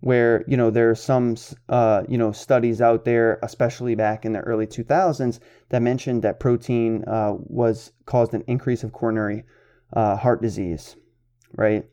where 0.00 0.44
you 0.46 0.56
know 0.56 0.70
there 0.70 0.90
are 0.90 0.94
some 0.94 1.36
uh, 1.68 2.02
you 2.08 2.16
know 2.16 2.32
studies 2.32 2.80
out 2.80 3.04
there, 3.04 3.38
especially 3.42 3.94
back 3.94 4.24
in 4.24 4.32
the 4.32 4.40
early 4.40 4.66
2000s, 4.66 5.40
that 5.70 5.82
mentioned 5.82 6.22
that 6.22 6.40
protein 6.40 7.04
uh, 7.06 7.32
was 7.36 7.92
caused 8.06 8.34
an 8.34 8.44
increase 8.46 8.84
of 8.84 8.92
coronary 8.92 9.44
uh, 9.94 10.16
heart 10.16 10.40
disease, 10.40 10.96
right? 11.56 11.84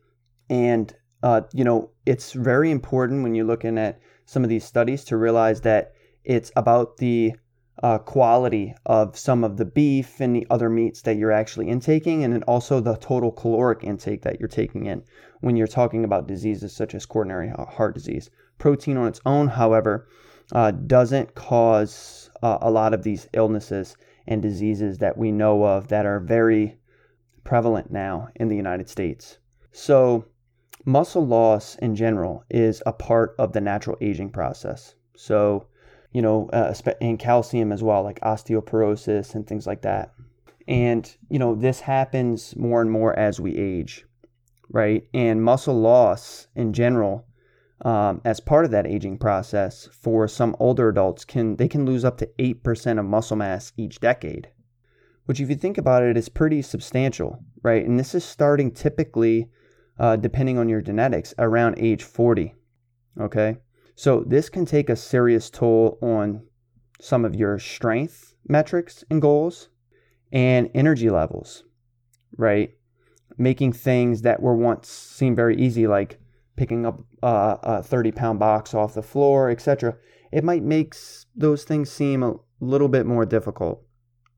And 0.48 0.94
uh, 1.22 1.42
you 1.52 1.64
know 1.64 1.90
it's 2.04 2.32
very 2.32 2.70
important 2.70 3.22
when 3.22 3.34
you're 3.34 3.46
looking 3.46 3.78
at 3.78 3.98
some 4.26 4.44
of 4.44 4.50
these 4.50 4.64
studies 4.64 5.04
to 5.04 5.16
realize 5.16 5.62
that 5.62 5.94
it's 6.24 6.52
about 6.56 6.98
the 6.98 7.34
uh, 7.82 7.98
quality 7.98 8.74
of 8.86 9.16
some 9.16 9.44
of 9.44 9.56
the 9.56 9.64
beef 9.64 10.20
and 10.20 10.34
the 10.34 10.46
other 10.50 10.68
meats 10.68 11.02
that 11.02 11.16
you're 11.16 11.32
actually 11.32 11.68
intaking, 11.68 12.24
and 12.24 12.32
then 12.32 12.42
also 12.44 12.80
the 12.80 12.96
total 12.96 13.30
caloric 13.30 13.84
intake 13.84 14.22
that 14.22 14.40
you're 14.40 14.48
taking 14.48 14.86
in 14.86 15.02
when 15.40 15.56
you're 15.56 15.66
talking 15.66 16.04
about 16.04 16.26
diseases 16.26 16.72
such 16.72 16.94
as 16.94 17.06
coronary 17.06 17.52
heart 17.68 17.94
disease. 17.94 18.30
Protein 18.58 18.96
on 18.96 19.06
its 19.06 19.20
own, 19.26 19.48
however, 19.48 20.08
uh, 20.52 20.70
doesn't 20.70 21.34
cause 21.34 22.30
uh, 22.42 22.58
a 22.60 22.70
lot 22.70 22.94
of 22.94 23.02
these 23.02 23.28
illnesses 23.32 23.96
and 24.26 24.42
diseases 24.42 24.98
that 24.98 25.16
we 25.16 25.30
know 25.30 25.64
of 25.64 25.88
that 25.88 26.06
are 26.06 26.20
very 26.20 26.78
prevalent 27.44 27.90
now 27.90 28.28
in 28.36 28.48
the 28.48 28.56
United 28.56 28.88
States. 28.88 29.38
So, 29.72 30.24
muscle 30.86 31.26
loss 31.26 31.74
in 31.76 31.94
general 31.94 32.44
is 32.48 32.82
a 32.86 32.92
part 32.92 33.34
of 33.38 33.52
the 33.52 33.60
natural 33.60 33.98
aging 34.00 34.30
process. 34.30 34.94
So, 35.16 35.66
you 36.12 36.22
know, 36.22 36.48
uh, 36.52 36.72
and 37.00 37.18
calcium 37.18 37.72
as 37.72 37.82
well, 37.82 38.02
like 38.02 38.20
osteoporosis 38.20 39.34
and 39.34 39.46
things 39.46 39.66
like 39.66 39.82
that. 39.82 40.14
And, 40.68 41.14
you 41.28 41.38
know, 41.38 41.54
this 41.54 41.80
happens 41.80 42.56
more 42.56 42.80
and 42.80 42.90
more 42.90 43.16
as 43.18 43.40
we 43.40 43.56
age, 43.56 44.04
right? 44.70 45.06
And 45.12 45.42
muscle 45.42 45.78
loss 45.78 46.46
in 46.54 46.72
general, 46.72 47.26
um, 47.84 48.20
as 48.24 48.40
part 48.40 48.64
of 48.64 48.70
that 48.70 48.86
aging 48.86 49.18
process, 49.18 49.88
for 49.92 50.26
some 50.26 50.56
older 50.58 50.88
adults, 50.88 51.24
can 51.24 51.56
they 51.56 51.68
can 51.68 51.84
lose 51.84 52.04
up 52.04 52.16
to 52.18 52.30
8% 52.38 52.98
of 52.98 53.04
muscle 53.04 53.36
mass 53.36 53.72
each 53.76 54.00
decade, 54.00 54.48
which, 55.26 55.40
if 55.40 55.50
you 55.50 55.56
think 55.56 55.78
about 55.78 56.02
it, 56.02 56.16
is 56.16 56.28
pretty 56.28 56.62
substantial, 56.62 57.44
right? 57.62 57.84
And 57.84 57.98
this 57.98 58.14
is 58.14 58.24
starting 58.24 58.70
typically, 58.70 59.50
uh, 59.98 60.16
depending 60.16 60.58
on 60.58 60.68
your 60.68 60.80
genetics, 60.80 61.34
around 61.38 61.78
age 61.78 62.02
40, 62.02 62.54
okay? 63.20 63.56
So 63.94 64.24
this 64.26 64.48
can 64.48 64.66
take 64.66 64.90
a 64.90 64.96
serious 64.96 65.48
toll 65.50 65.98
on 66.02 66.42
some 67.00 67.24
of 67.24 67.34
your 67.34 67.58
strength 67.58 68.34
metrics 68.48 69.04
and 69.10 69.20
goals 69.20 69.68
and 70.32 70.70
energy 70.74 71.10
levels, 71.10 71.64
right? 72.36 72.74
Making 73.38 73.72
things 73.72 74.22
that 74.22 74.42
were 74.42 74.56
once 74.56 74.88
seemed 74.88 75.36
very 75.36 75.56
easy, 75.56 75.86
like 75.86 76.20
picking 76.56 76.86
up 76.86 77.00
a, 77.22 77.58
a 77.62 77.82
30 77.82 78.12
pound 78.12 78.38
box 78.38 78.74
off 78.74 78.94
the 78.94 79.02
floor, 79.02 79.50
etc. 79.50 79.96
It 80.32 80.44
might 80.44 80.62
make 80.62 80.94
those 81.34 81.64
things 81.64 81.90
seem 81.90 82.22
a 82.22 82.34
little 82.60 82.88
bit 82.88 83.06
more 83.06 83.24
difficult, 83.24 83.82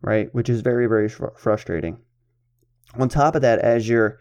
right? 0.03 0.33
Which 0.35 0.49
is 0.49 0.61
very, 0.61 0.87
very 0.87 1.09
fr- 1.09 1.35
frustrating. 1.37 1.99
On 2.99 3.09
top 3.09 3.35
of 3.35 3.43
that, 3.43 3.59
as 3.61 3.89
you're 3.89 4.19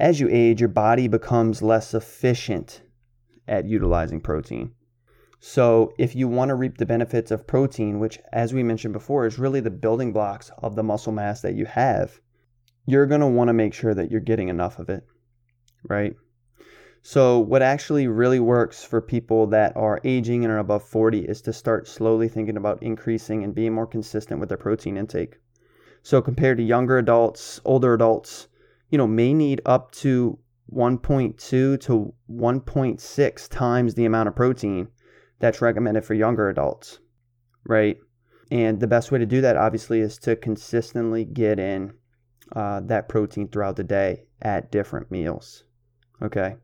as 0.00 0.20
you 0.20 0.28
age, 0.30 0.60
your 0.60 0.68
body 0.68 1.08
becomes 1.08 1.62
less 1.62 1.92
efficient 1.92 2.82
at 3.48 3.66
utilizing 3.66 4.20
protein. 4.20 4.72
So, 5.40 5.92
if 5.98 6.16
you 6.16 6.28
want 6.28 6.48
to 6.48 6.54
reap 6.54 6.78
the 6.78 6.86
benefits 6.86 7.30
of 7.30 7.46
protein, 7.46 8.00
which, 8.00 8.18
as 8.32 8.52
we 8.52 8.62
mentioned 8.62 8.92
before, 8.92 9.24
is 9.24 9.38
really 9.38 9.60
the 9.60 9.70
building 9.70 10.12
blocks 10.12 10.50
of 10.58 10.74
the 10.74 10.82
muscle 10.82 11.12
mass 11.12 11.40
that 11.42 11.54
you 11.54 11.64
have, 11.64 12.20
you're 12.86 13.06
going 13.06 13.20
to 13.20 13.26
want 13.26 13.48
to 13.48 13.52
make 13.52 13.74
sure 13.74 13.94
that 13.94 14.10
you're 14.10 14.20
getting 14.20 14.48
enough 14.48 14.78
of 14.78 14.88
it, 14.88 15.06
right? 15.88 16.16
So, 17.02 17.38
what 17.38 17.62
actually 17.62 18.08
really 18.08 18.40
works 18.40 18.82
for 18.82 19.00
people 19.00 19.46
that 19.48 19.76
are 19.76 20.00
aging 20.02 20.44
and 20.44 20.52
are 20.52 20.58
above 20.58 20.82
40 20.82 21.20
is 21.20 21.40
to 21.42 21.52
start 21.52 21.86
slowly 21.86 22.28
thinking 22.28 22.56
about 22.56 22.82
increasing 22.82 23.44
and 23.44 23.54
being 23.54 23.72
more 23.72 23.86
consistent 23.86 24.40
with 24.40 24.48
their 24.48 24.58
protein 24.58 24.96
intake. 24.96 25.38
So, 26.02 26.20
compared 26.20 26.58
to 26.58 26.64
younger 26.64 26.98
adults, 26.98 27.60
older 27.64 27.94
adults, 27.94 28.48
you 28.90 28.98
know, 28.98 29.06
may 29.06 29.32
need 29.34 29.60
up 29.64 29.90
to 29.92 30.38
1.2 30.74 31.38
to 31.38 32.14
1.6 32.30 33.48
times 33.48 33.94
the 33.94 34.04
amount 34.04 34.28
of 34.28 34.36
protein 34.36 34.88
that's 35.38 35.62
recommended 35.62 36.04
for 36.04 36.14
younger 36.14 36.48
adults, 36.48 36.98
right? 37.64 37.96
And 38.50 38.80
the 38.80 38.86
best 38.86 39.10
way 39.12 39.18
to 39.18 39.26
do 39.26 39.40
that, 39.40 39.56
obviously, 39.56 40.00
is 40.00 40.18
to 40.18 40.34
consistently 40.36 41.24
get 41.24 41.58
in 41.58 41.92
uh, 42.56 42.80
that 42.80 43.08
protein 43.08 43.48
throughout 43.48 43.76
the 43.76 43.84
day 43.84 44.24
at 44.42 44.72
different 44.72 45.10
meals. 45.10 45.64
Okay, 46.22 46.56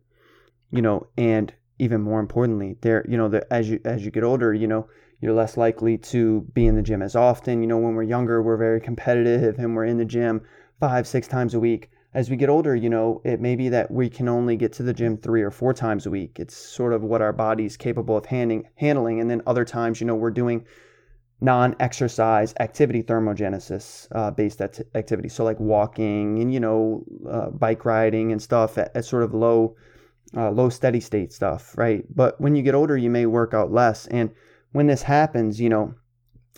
you 0.70 0.82
know, 0.82 1.06
and 1.16 1.52
even 1.78 2.00
more 2.00 2.20
importantly, 2.20 2.76
there, 2.80 3.04
you 3.08 3.16
know, 3.16 3.28
the, 3.28 3.52
as 3.52 3.68
you 3.68 3.80
as 3.84 4.04
you 4.04 4.10
get 4.10 4.24
older, 4.24 4.52
you 4.54 4.66
know, 4.66 4.88
You're 5.20 5.32
less 5.32 5.56
likely 5.56 5.96
to 5.98 6.42
be 6.52 6.66
in 6.66 6.74
the 6.74 6.82
gym 6.82 7.00
as 7.00 7.16
often. 7.16 7.62
You 7.62 7.66
know, 7.66 7.78
when 7.78 7.94
we're 7.94 8.02
younger, 8.02 8.42
we're 8.42 8.58
very 8.58 8.80
competitive 8.80 9.58
and 9.58 9.74
we're 9.74 9.86
in 9.86 9.96
the 9.96 10.04
gym 10.04 10.42
five, 10.80 11.06
six 11.06 11.26
times 11.26 11.54
a 11.54 11.60
week. 11.60 11.90
As 12.14 12.30
we 12.30 12.36
get 12.36 12.48
older, 12.48 12.76
you 12.76 12.88
know, 12.88 13.20
it 13.24 13.40
may 13.40 13.56
be 13.56 13.68
that 13.70 13.90
we 13.90 14.08
can 14.08 14.28
only 14.28 14.56
get 14.56 14.72
to 14.74 14.84
the 14.84 14.94
gym 14.94 15.16
three 15.16 15.42
or 15.42 15.50
four 15.50 15.74
times 15.74 16.06
a 16.06 16.10
week. 16.10 16.38
It's 16.38 16.56
sort 16.56 16.92
of 16.92 17.02
what 17.02 17.20
our 17.20 17.32
body's 17.32 17.76
capable 17.76 18.16
of 18.16 18.26
handing, 18.26 18.68
handling. 18.76 19.20
And 19.20 19.28
then 19.28 19.42
other 19.48 19.64
times, 19.64 20.00
you 20.00 20.06
know, 20.06 20.14
we're 20.14 20.30
doing 20.30 20.64
non 21.40 21.74
exercise 21.80 22.54
activity 22.60 23.02
thermogenesis 23.02 24.06
uh, 24.12 24.30
based 24.30 24.60
activity. 24.60 25.28
So, 25.28 25.42
like 25.42 25.58
walking 25.58 26.38
and, 26.38 26.54
you 26.54 26.60
know, 26.60 27.04
uh, 27.28 27.50
bike 27.50 27.84
riding 27.84 28.30
and 28.30 28.40
stuff 28.40 28.78
at, 28.78 28.96
at 28.96 29.04
sort 29.04 29.24
of 29.24 29.34
low, 29.34 29.74
uh, 30.36 30.52
low 30.52 30.68
steady 30.68 31.00
state 31.00 31.32
stuff, 31.32 31.76
right? 31.76 32.04
But 32.14 32.40
when 32.40 32.54
you 32.54 32.62
get 32.62 32.76
older, 32.76 32.96
you 32.96 33.10
may 33.10 33.26
work 33.26 33.54
out 33.54 33.72
less. 33.72 34.06
And 34.06 34.30
when 34.70 34.86
this 34.86 35.02
happens, 35.02 35.60
you 35.60 35.68
know, 35.68 35.96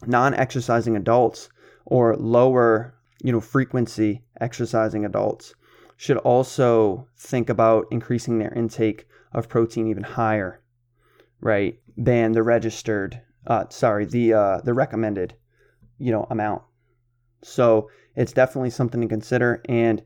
non 0.06 0.34
exercising 0.34 0.96
adults 0.96 1.48
or 1.86 2.14
lower, 2.16 2.94
you 3.22 3.32
know, 3.32 3.40
frequency 3.40 4.22
exercising 4.40 5.04
adults 5.04 5.54
should 5.96 6.18
also 6.18 7.08
think 7.16 7.48
about 7.48 7.86
increasing 7.90 8.38
their 8.38 8.52
intake 8.52 9.06
of 9.32 9.48
protein 9.48 9.86
even 9.86 10.02
higher, 10.02 10.60
right, 11.40 11.78
than 11.96 12.32
the 12.32 12.42
registered, 12.42 13.20
uh, 13.46 13.64
sorry, 13.70 14.04
the 14.04 14.34
uh, 14.34 14.60
the 14.62 14.74
recommended, 14.74 15.34
you 15.98 16.12
know, 16.12 16.26
amount. 16.30 16.62
So 17.42 17.90
it's 18.14 18.32
definitely 18.32 18.70
something 18.70 19.00
to 19.00 19.08
consider. 19.08 19.62
And, 19.68 20.02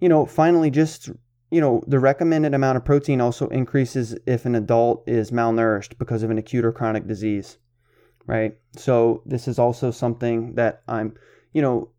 you 0.00 0.08
know, 0.08 0.26
finally, 0.26 0.70
just 0.70 1.10
you 1.52 1.60
know, 1.60 1.82
the 1.86 2.00
recommended 2.00 2.54
amount 2.54 2.78
of 2.78 2.84
protein 2.84 3.20
also 3.20 3.46
increases 3.48 4.16
if 4.26 4.46
an 4.46 4.54
adult 4.54 5.04
is 5.06 5.30
malnourished 5.30 5.98
because 5.98 6.22
of 6.22 6.30
an 6.30 6.38
acute 6.38 6.64
or 6.64 6.72
chronic 6.72 7.06
disease, 7.06 7.58
right? 8.26 8.56
So 8.74 9.22
this 9.26 9.46
is 9.46 9.58
also 9.58 9.90
something 9.90 10.54
that 10.54 10.82
I'm, 10.88 11.14
you 11.52 11.60
know, 11.60 11.90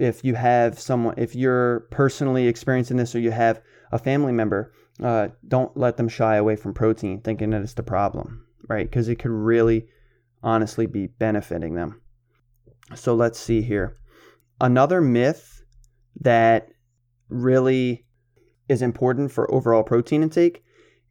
if 0.00 0.24
you 0.24 0.34
have 0.34 0.80
someone, 0.80 1.14
if 1.18 1.36
you're 1.36 1.80
personally 1.90 2.48
experiencing 2.48 2.96
this 2.96 3.14
or 3.14 3.20
you 3.20 3.30
have 3.30 3.60
a 3.92 3.98
family 3.98 4.32
member, 4.32 4.72
uh, 5.02 5.28
don't 5.46 5.76
let 5.76 5.98
them 5.98 6.08
shy 6.08 6.36
away 6.36 6.56
from 6.56 6.72
protein 6.72 7.20
thinking 7.20 7.50
that 7.50 7.60
it's 7.60 7.74
the 7.74 7.82
problem, 7.82 8.46
right? 8.68 8.88
Because 8.88 9.08
it 9.08 9.16
could 9.16 9.30
really 9.30 9.86
honestly 10.42 10.86
be 10.86 11.06
benefiting 11.06 11.74
them. 11.74 12.00
So 12.94 13.14
let's 13.14 13.38
see 13.38 13.60
here. 13.60 13.94
Another 14.58 15.02
myth 15.02 15.62
that 16.20 16.68
really 17.28 18.06
is 18.68 18.80
important 18.80 19.30
for 19.30 19.52
overall 19.52 19.82
protein 19.82 20.22
intake 20.22 20.64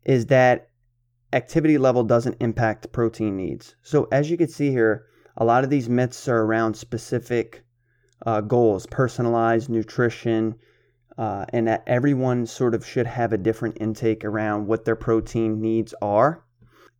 is 0.04 0.26
that 0.28 0.70
activity 1.32 1.78
level 1.78 2.04
doesn't 2.04 2.38
impact 2.40 2.92
protein 2.92 3.38
needs. 3.38 3.76
So, 3.84 4.08
as 4.12 4.32
you 4.32 4.38
can 4.38 4.48
see 4.48 4.72
here, 4.72 5.06
a 5.38 5.46
lot 5.46 5.64
of 5.64 5.70
these 5.70 5.88
myths 5.88 6.28
are 6.28 6.42
around 6.42 6.76
specific 6.76 7.64
uh, 8.26 8.42
goals, 8.42 8.86
personalized 8.86 9.70
nutrition, 9.70 10.56
uh, 11.18 11.46
and 11.50 11.68
that 11.68 11.84
everyone 11.88 12.46
sort 12.46 12.74
of 12.74 12.86
should 12.86 13.08
have 13.08 13.34
a 13.34 13.38
different 13.38 13.78
intake 13.82 14.24
around 14.24 14.68
what 14.68 14.86
their 14.86 14.96
protein 14.96 15.60
needs 15.60 15.94
are. 16.02 16.44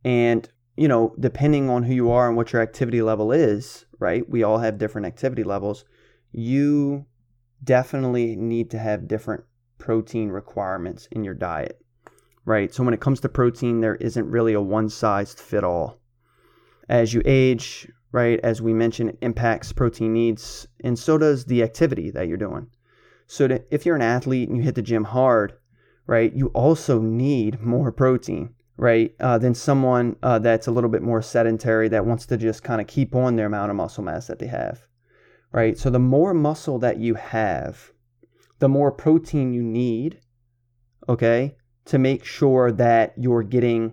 And, 0.04 0.48
you 0.76 0.88
know, 0.88 1.14
depending 1.18 1.70
on 1.70 1.82
who 1.82 1.94
you 1.94 2.10
are 2.10 2.28
and 2.28 2.36
what 2.36 2.52
your 2.52 2.62
activity 2.62 3.02
level 3.02 3.32
is, 3.32 3.86
right? 3.98 4.28
We 4.28 4.42
all 4.42 4.58
have 4.58 4.78
different 4.78 5.06
activity 5.06 5.42
levels. 5.42 5.84
You 6.32 7.06
definitely 7.64 8.36
need 8.36 8.70
to 8.70 8.78
have 8.78 9.08
different 9.08 9.44
protein 9.78 10.28
requirements 10.28 11.08
in 11.12 11.24
your 11.24 11.34
diet, 11.34 11.80
right? 12.44 12.72
So 12.72 12.82
when 12.84 12.94
it 12.94 13.00
comes 13.00 13.20
to 13.20 13.28
protein, 13.28 13.80
there 13.80 13.96
isn't 13.96 14.30
really 14.30 14.52
a 14.52 14.60
one 14.60 14.88
size 14.88 15.34
fit 15.34 15.64
all. 15.64 15.98
As 16.88 17.14
you 17.14 17.22
age, 17.24 17.88
right, 18.12 18.40
as 18.40 18.60
we 18.60 18.72
mentioned, 18.72 19.16
impacts 19.20 19.72
protein 19.72 20.12
needs, 20.12 20.66
and 20.82 20.98
so 20.98 21.18
does 21.18 21.44
the 21.44 21.62
activity 21.62 22.10
that 22.10 22.28
you're 22.28 22.36
doing. 22.36 22.66
So 23.26 23.46
to, 23.46 23.62
if 23.70 23.86
you're 23.86 23.96
an 23.96 24.02
athlete 24.02 24.48
and 24.48 24.56
you 24.56 24.64
hit 24.64 24.74
the 24.74 24.82
gym 24.82 25.04
hard, 25.04 25.54
right, 26.06 26.32
you 26.32 26.48
also 26.48 27.00
need 27.00 27.60
more 27.60 27.92
protein, 27.92 28.54
right, 28.76 29.14
uh, 29.20 29.38
than 29.38 29.54
someone 29.54 30.16
uh, 30.22 30.40
that's 30.40 30.66
a 30.66 30.72
little 30.72 30.90
bit 30.90 31.02
more 31.02 31.22
sedentary 31.22 31.88
that 31.88 32.06
wants 32.06 32.26
to 32.26 32.36
just 32.36 32.64
kind 32.64 32.80
of 32.80 32.88
keep 32.88 33.14
on 33.14 33.36
their 33.36 33.46
amount 33.46 33.70
of 33.70 33.76
muscle 33.76 34.02
mass 34.02 34.26
that 34.26 34.40
they 34.40 34.48
have, 34.48 34.86
right? 35.52 35.78
So 35.78 35.90
the 35.90 36.00
more 36.00 36.34
muscle 36.34 36.80
that 36.80 36.98
you 36.98 37.14
have, 37.14 37.92
the 38.58 38.68
more 38.68 38.90
protein 38.90 39.52
you 39.52 39.62
need, 39.62 40.20
okay, 41.08 41.54
to 41.84 41.98
make 41.98 42.24
sure 42.24 42.72
that 42.72 43.14
you're 43.16 43.42
getting 43.44 43.92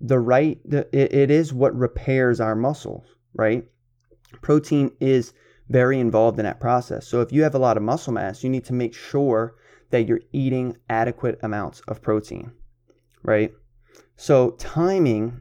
the 0.00 0.18
right, 0.18 0.58
the, 0.64 0.88
it, 0.92 1.14
it 1.14 1.30
is 1.30 1.52
what 1.52 1.74
repairs 1.76 2.40
our 2.40 2.54
muscles, 2.54 3.15
right? 3.36 3.64
Protein 4.42 4.90
is 5.00 5.32
very 5.68 6.00
involved 6.00 6.38
in 6.38 6.44
that 6.44 6.60
process. 6.60 7.06
So 7.06 7.20
if 7.20 7.32
you 7.32 7.42
have 7.42 7.54
a 7.54 7.58
lot 7.58 7.76
of 7.76 7.82
muscle 7.82 8.12
mass, 8.12 8.42
you 8.42 8.50
need 8.50 8.64
to 8.66 8.72
make 8.72 8.94
sure 8.94 9.54
that 9.90 10.06
you're 10.06 10.20
eating 10.32 10.76
adequate 10.88 11.38
amounts 11.42 11.80
of 11.88 12.02
protein, 12.02 12.52
right? 13.22 13.52
So 14.16 14.50
timing 14.52 15.40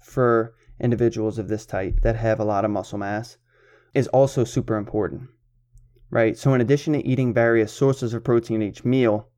for 0.00 0.54
individuals 0.80 1.38
of 1.38 1.48
this 1.48 1.66
type 1.66 2.00
that 2.02 2.16
have 2.16 2.40
a 2.40 2.44
lot 2.44 2.64
of 2.64 2.70
muscle 2.70 2.98
mass 2.98 3.38
is 3.94 4.08
also 4.08 4.44
super 4.44 4.76
important 4.76 5.28
right? 6.10 6.36
So, 6.36 6.54
in 6.54 6.60
addition 6.60 6.92
to 6.92 7.06
eating 7.06 7.34
various 7.34 7.72
sources 7.72 8.14
of 8.14 8.24
protein 8.24 8.62
each 8.62 8.84
meal, 8.84 9.28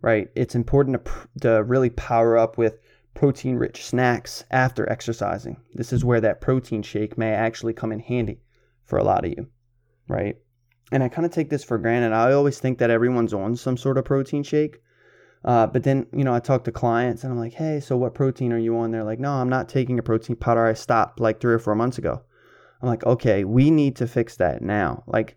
right, 0.00 0.28
it's 0.34 0.54
important 0.54 1.04
to, 1.04 1.12
to 1.40 1.62
really 1.62 1.90
power 1.90 2.36
up 2.36 2.58
with 2.58 2.78
protein 3.14 3.56
rich 3.56 3.84
snacks 3.84 4.44
after 4.50 4.88
exercising. 4.90 5.56
This 5.74 5.92
is 5.92 6.04
where 6.04 6.20
that 6.20 6.40
protein 6.40 6.82
shake 6.82 7.16
may 7.16 7.32
actually 7.32 7.72
come 7.72 7.92
in 7.92 8.00
handy 8.00 8.40
for 8.84 8.98
a 8.98 9.04
lot 9.04 9.24
of 9.24 9.30
you, 9.30 9.48
right? 10.08 10.36
And 10.92 11.02
I 11.02 11.08
kind 11.08 11.24
of 11.24 11.32
take 11.32 11.50
this 11.50 11.64
for 11.64 11.78
granted. 11.78 12.12
I 12.12 12.32
always 12.32 12.58
think 12.58 12.78
that 12.78 12.90
everyone's 12.90 13.32
on 13.32 13.56
some 13.56 13.76
sort 13.76 13.98
of 13.98 14.04
protein 14.04 14.42
shake. 14.42 14.80
Uh, 15.44 15.66
but 15.66 15.82
then, 15.82 16.06
you 16.12 16.24
know, 16.24 16.34
I 16.34 16.40
talk 16.40 16.64
to 16.64 16.72
clients 16.72 17.22
and 17.22 17.32
I'm 17.32 17.38
like, 17.38 17.52
hey, 17.52 17.80
so 17.80 17.96
what 17.96 18.14
protein 18.14 18.52
are 18.52 18.58
you 18.58 18.76
on? 18.78 18.90
They're 18.90 19.04
like, 19.04 19.20
no, 19.20 19.32
I'm 19.32 19.48
not 19.48 19.68
taking 19.68 19.98
a 19.98 20.02
protein 20.02 20.36
powder. 20.36 20.64
I 20.64 20.72
stopped 20.72 21.20
like 21.20 21.40
three 21.40 21.52
or 21.52 21.58
four 21.58 21.74
months 21.74 21.98
ago. 21.98 22.22
I'm 22.80 22.88
like, 22.88 23.04
okay, 23.04 23.44
we 23.44 23.70
need 23.70 23.96
to 23.96 24.06
fix 24.06 24.36
that 24.36 24.62
now. 24.62 25.04
Like, 25.06 25.36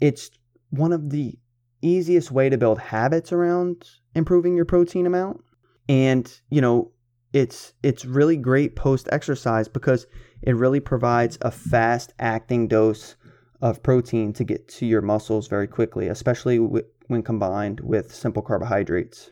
it's 0.00 0.30
one 0.70 0.92
of 0.92 1.10
the 1.10 1.38
easiest 1.82 2.30
way 2.30 2.48
to 2.48 2.58
build 2.58 2.78
habits 2.78 3.32
around 3.32 3.88
improving 4.14 4.56
your 4.56 4.64
protein 4.64 5.06
amount 5.06 5.42
and 5.88 6.40
you 6.50 6.60
know 6.60 6.90
it's 7.32 7.74
it's 7.82 8.04
really 8.04 8.36
great 8.36 8.76
post 8.76 9.08
exercise 9.12 9.68
because 9.68 10.06
it 10.42 10.56
really 10.56 10.80
provides 10.80 11.38
a 11.42 11.50
fast 11.50 12.14
acting 12.18 12.68
dose 12.68 13.16
of 13.60 13.82
protein 13.82 14.32
to 14.32 14.44
get 14.44 14.68
to 14.68 14.86
your 14.86 15.02
muscles 15.02 15.48
very 15.48 15.66
quickly 15.66 16.08
especially 16.08 16.58
w- 16.58 16.84
when 17.08 17.22
combined 17.22 17.80
with 17.80 18.14
simple 18.14 18.42
carbohydrates 18.42 19.30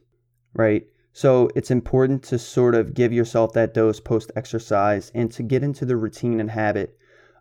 right 0.55 0.87
so 1.13 1.49
it's 1.55 1.71
important 1.71 2.23
to 2.23 2.39
sort 2.39 2.75
of 2.75 2.93
give 2.93 3.13
yourself 3.13 3.53
that 3.53 3.73
dose 3.73 4.01
post 4.01 4.31
exercise 4.37 5.11
and 5.15 5.31
to 5.33 5.43
get 5.43 5.63
into 5.63 5.85
the 5.85 5.97
routine 5.97 6.41
and 6.41 6.51
habit 6.51 6.99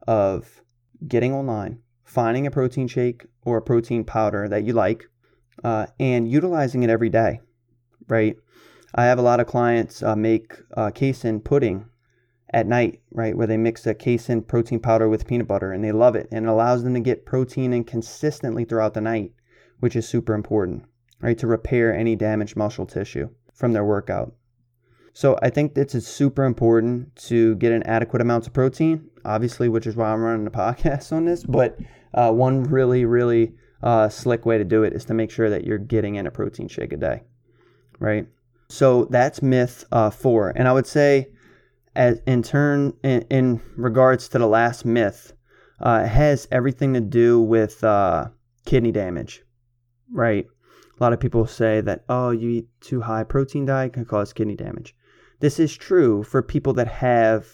of 0.08 0.62
getting 1.08 1.34
online 1.34 1.80
finding 2.06 2.48
a 2.48 2.52
protein 2.52 2.88
shake 2.88 3.26
or 3.44 3.58
a 3.58 3.62
protein 3.62 4.04
powder 4.04 4.48
that 4.48 4.64
you 4.64 4.72
like 4.74 5.10
uh, 5.64 5.88
and 6.00 6.30
utilizing 6.30 6.84
it 6.84 6.90
every 6.90 7.10
day, 7.10 7.42
right? 8.08 8.38
I 8.98 9.06
have 9.06 9.20
a 9.20 9.24
lot 9.24 9.42
of 9.42 9.48
clients 9.48 10.02
uh, 10.02 10.16
make 10.16 10.54
uh, 10.76 10.90
casein 10.90 11.42
pudding 11.42 11.86
at 12.52 12.66
night, 12.66 13.02
right, 13.12 13.36
where 13.36 13.46
they 13.46 13.58
mix 13.58 13.86
a 13.86 13.94
casein 13.94 14.42
protein 14.42 14.80
powder 14.80 15.10
with 15.10 15.28
peanut 15.28 15.48
butter 15.48 15.74
and 15.74 15.84
they 15.84 15.92
love 15.92 16.16
it 16.16 16.30
and 16.32 16.46
it 16.46 16.50
allows 16.50 16.84
them 16.84 16.94
to 16.94 17.02
get 17.02 17.26
protein 17.26 17.74
in 17.74 17.84
consistently 17.84 18.64
throughout 18.64 18.94
the 18.94 19.02
night, 19.02 19.34
which 19.82 19.98
is 19.98 20.08
super 20.08 20.34
important, 20.34 20.86
right, 21.20 21.38
to 21.38 21.46
repair 21.46 21.94
any 21.94 22.16
damaged 22.16 22.56
muscle 22.56 22.86
tissue 22.86 23.30
from 23.54 23.74
their 23.74 23.84
workout. 23.84 24.34
So 25.12 25.38
I 25.42 25.50
think 25.50 25.78
it's 25.78 26.08
super 26.08 26.46
important 26.46 27.14
to 27.28 27.56
get 27.56 27.74
an 27.74 27.84
adequate 27.84 28.22
amount 28.22 28.48
of 28.48 28.54
protein, 28.54 29.10
obviously, 29.26 29.68
which 29.68 29.88
is 29.88 29.98
why 29.98 30.12
I'm 30.12 30.22
running 30.22 30.48
a 30.48 30.52
podcast 30.52 31.12
on 31.12 31.26
this. 31.26 31.44
But 31.44 31.78
uh, 32.14 32.32
one 32.32 32.64
really, 32.64 33.04
really 33.04 33.56
uh, 33.84 34.08
slick 34.08 34.46
way 34.46 34.58
to 34.58 34.64
do 34.64 34.84
it 34.84 34.94
is 34.94 35.04
to 35.06 35.14
make 35.14 35.32
sure 35.32 35.50
that 35.50 35.66
you're 35.66 35.78
getting 35.78 36.16
in 36.16 36.28
a 36.28 36.32
protein 36.32 36.70
shake 36.70 36.94
a 36.94 36.98
day, 36.98 37.24
right? 38.00 38.28
So 38.68 39.06
that's 39.06 39.42
myth 39.42 39.86
uh, 39.92 40.10
four, 40.10 40.52
and 40.56 40.68
I 40.68 40.74
would 40.74 40.88
say, 40.88 41.30
as 41.96 42.20
in 42.26 42.44
turn, 42.44 42.94
in, 43.04 43.22
in 43.30 43.62
regards 43.76 44.28
to 44.30 44.40
the 44.40 44.48
last 44.48 44.86
myth, 44.86 45.34
uh, 45.80 46.06
has 46.06 46.48
everything 46.52 46.94
to 46.94 47.02
do 47.02 47.40
with 47.40 47.84
uh, 47.84 48.30
kidney 48.66 48.92
damage, 48.92 49.44
right? 50.12 50.48
A 51.00 51.04
lot 51.04 51.14
of 51.14 51.20
people 51.20 51.46
say 51.46 51.82
that 51.82 52.06
oh, 52.10 52.32
you 52.32 52.50
eat 52.50 52.68
too 52.82 53.02
high 53.02 53.24
protein 53.24 53.66
diet 53.66 53.94
can 53.94 54.06
cause 54.06 54.34
kidney 54.34 54.56
damage. 54.56 54.96
This 55.42 55.60
is 55.60 55.76
true 55.76 56.24
for 56.24 56.42
people 56.42 56.74
that 56.74 56.88
have 56.88 57.48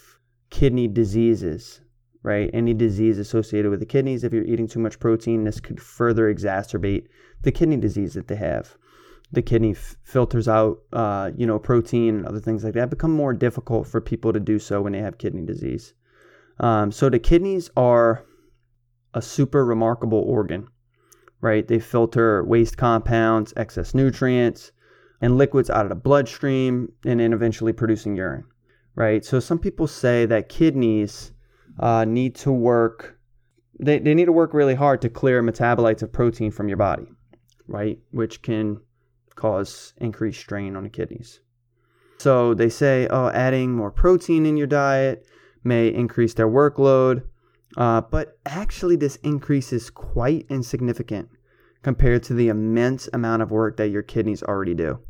kidney 0.50 0.86
diseases, 0.86 1.80
right? 2.22 2.48
Any 2.52 2.72
disease 2.72 3.18
associated 3.18 3.70
with 3.70 3.80
the 3.80 3.86
kidneys. 3.86 4.22
If 4.22 4.32
you're 4.32 4.44
eating 4.44 4.68
too 4.68 4.78
much 4.78 5.00
protein, 5.00 5.44
this 5.44 5.60
could 5.60 5.80
further 5.80 6.32
exacerbate 6.32 7.06
the 7.42 7.52
kidney 7.52 7.76
disease 7.76 8.14
that 8.14 8.28
they 8.28 8.36
have. 8.36 8.76
The 9.32 9.42
kidney 9.42 9.72
f- 9.72 9.96
filters 10.02 10.46
out, 10.46 10.78
uh, 10.92 11.30
you 11.36 11.46
know, 11.46 11.58
protein 11.58 12.16
and 12.16 12.26
other 12.26 12.40
things 12.40 12.64
like 12.64 12.74
that. 12.74 12.90
Become 12.90 13.12
more 13.12 13.32
difficult 13.32 13.86
for 13.86 14.00
people 14.00 14.32
to 14.32 14.40
do 14.40 14.58
so 14.58 14.82
when 14.82 14.92
they 14.92 15.00
have 15.00 15.18
kidney 15.18 15.44
disease. 15.44 15.94
Um, 16.60 16.92
so 16.92 17.08
the 17.08 17.18
kidneys 17.18 17.70
are 17.76 18.24
a 19.14 19.22
super 19.22 19.64
remarkable 19.64 20.20
organ, 20.20 20.68
right? 21.40 21.66
They 21.66 21.78
filter 21.78 22.44
waste 22.44 22.76
compounds, 22.76 23.52
excess 23.56 23.94
nutrients, 23.94 24.72
and 25.20 25.38
liquids 25.38 25.70
out 25.70 25.86
of 25.86 25.88
the 25.88 25.94
bloodstream, 25.94 26.92
and 27.04 27.20
then 27.20 27.32
eventually 27.32 27.72
producing 27.72 28.16
urine, 28.16 28.44
right? 28.96 29.24
So 29.24 29.40
some 29.40 29.58
people 29.58 29.86
say 29.86 30.26
that 30.26 30.48
kidneys 30.48 31.32
uh, 31.78 32.04
need 32.04 32.34
to 32.36 32.52
work. 32.52 33.18
They, 33.78 33.98
they 33.98 34.14
need 34.14 34.26
to 34.26 34.32
work 34.32 34.52
really 34.52 34.74
hard 34.74 35.00
to 35.02 35.08
clear 35.08 35.42
metabolites 35.42 36.02
of 36.02 36.12
protein 36.12 36.50
from 36.50 36.68
your 36.68 36.76
body, 36.76 37.06
right? 37.66 37.98
Which 38.10 38.42
can 38.42 38.80
cause 39.34 39.94
increased 39.98 40.40
strain 40.40 40.76
on 40.76 40.84
the 40.84 40.90
kidneys. 40.90 41.40
So 42.18 42.54
they 42.54 42.68
say, 42.68 43.08
oh, 43.10 43.28
adding 43.30 43.72
more 43.72 43.90
protein 43.90 44.46
in 44.46 44.56
your 44.56 44.66
diet 44.66 45.26
may 45.64 45.88
increase 45.88 46.34
their 46.34 46.48
workload, 46.48 47.24
uh, 47.76 48.02
but 48.02 48.38
actually, 48.44 48.96
this 48.96 49.16
increase 49.16 49.72
is 49.72 49.90
quite 49.90 50.46
insignificant 50.48 51.30
compared 51.82 52.22
to 52.24 52.34
the 52.34 52.48
immense 52.48 53.08
amount 53.12 53.42
of 53.42 53.50
work 53.50 53.76
that 53.76 53.88
your 53.88 54.02
kidneys 54.02 54.42
already 54.42 54.74
do. 54.74 55.00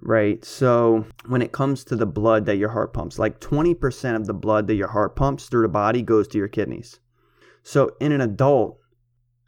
Right? 0.00 0.44
So, 0.44 1.06
when 1.26 1.42
it 1.42 1.52
comes 1.52 1.84
to 1.84 1.96
the 1.96 2.06
blood 2.06 2.46
that 2.46 2.56
your 2.56 2.70
heart 2.70 2.92
pumps, 2.92 3.18
like 3.18 3.40
20% 3.40 4.16
of 4.16 4.26
the 4.26 4.34
blood 4.34 4.66
that 4.66 4.74
your 4.74 4.88
heart 4.88 5.16
pumps 5.16 5.46
through 5.46 5.62
the 5.62 5.68
body 5.68 6.02
goes 6.02 6.28
to 6.28 6.38
your 6.38 6.48
kidneys. 6.48 7.00
So, 7.62 7.96
in 8.00 8.12
an 8.12 8.20
adult, 8.20 8.78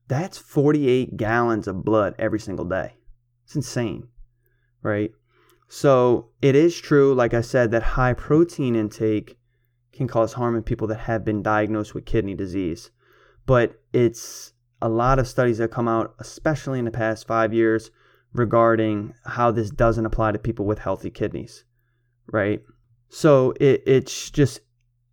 that's 0.09 0.37
48 0.37 1.17
gallons 1.17 1.67
of 1.67 1.85
blood 1.85 2.15
every 2.19 2.41
single 2.41 2.67
day. 2.67 2.95
It's 3.45 3.57
insane, 3.57 4.09
right? 4.83 5.13
So, 5.69 6.29
it 6.43 6.55
is 6.55 6.79
true, 6.79 7.15
like 7.15 7.33
I 7.33 7.41
said, 7.41 7.71
that 7.71 7.83
high 7.83 8.13
protein 8.13 8.77
intake 8.77 9.39
can 9.93 10.07
cause 10.07 10.35
harm 10.35 10.57
in 10.57 10.63
people 10.63 10.87
that 10.89 11.01
have 11.01 11.25
been 11.25 11.43
diagnosed 11.43 11.95
with 11.95 12.05
kidney 12.05 12.35
disease. 12.35 12.91
But 13.47 13.81
it's 13.93 14.53
a 14.81 14.89
lot 14.89 15.19
of 15.19 15.29
studies 15.29 15.59
that 15.59 15.71
come 15.71 15.89
out, 15.89 16.15
especially 16.19 16.79
in 16.79 16.85
the 16.85 16.91
past 16.91 17.27
five 17.27 17.55
years, 17.55 17.91
regarding 18.33 19.15
how 19.25 19.51
this 19.51 19.71
doesn't 19.71 20.07
apply 20.07 20.33
to 20.33 20.39
people 20.39 20.65
with 20.65 20.79
healthy 20.79 21.11
kidneys, 21.11 21.65
right? 22.31 22.63
So 23.09 23.53
it, 23.61 23.83
it's 23.87 24.31
just 24.31 24.61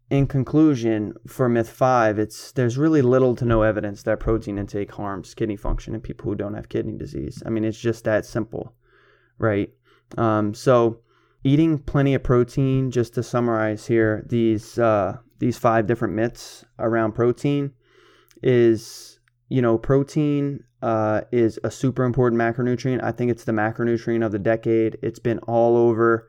in 0.10 0.26
conclusion 0.26 1.14
for 1.28 1.48
myth 1.48 1.70
five, 1.70 2.18
it's 2.18 2.52
there's 2.54 2.78
really 2.78 3.02
little 3.02 3.36
to 3.36 3.46
no 3.46 3.62
evidence 3.62 4.04
that 4.04 4.20
protein 4.20 4.58
intake 4.58 4.92
harms 4.92 5.34
kidney 5.34 5.56
function 5.56 5.94
in 5.94 6.02
people 6.02 6.30
who 6.30 6.36
don't 6.36 6.56
have 6.56 6.70
kidney 6.70 6.98
disease. 6.98 7.44
I 7.46 7.50
mean, 7.50 7.64
it's 7.64 7.80
just 7.80 8.06
that 8.06 8.26
simple, 8.26 8.74
right? 9.38 9.70
Um, 10.18 10.54
so 10.54 11.02
eating 11.44 11.78
plenty 11.78 12.16
of 12.16 12.24
protein. 12.24 12.90
Just 12.90 13.14
to 13.16 13.24
summarize 13.24 13.86
here, 13.86 14.26
these 14.28 14.80
uh, 14.80 15.18
these 15.38 15.58
five 15.58 15.86
different 15.86 16.16
myths 16.16 16.66
around 16.80 17.14
protein 17.14 17.72
is 18.42 19.20
you 19.48 19.62
know 19.62 19.78
protein 19.78 20.64
uh, 20.82 21.22
is 21.32 21.60
a 21.64 21.70
super 21.70 22.04
important 22.04 22.42
macronutrient. 22.42 23.04
I 23.04 23.12
think 23.12 23.30
it's 23.30 23.44
the 23.44 23.52
macronutrient 23.52 24.26
of 24.26 24.32
the 24.32 24.40
decade. 24.40 24.98
It's 25.04 25.20
been 25.20 25.38
all 25.40 25.78
over 25.78 26.28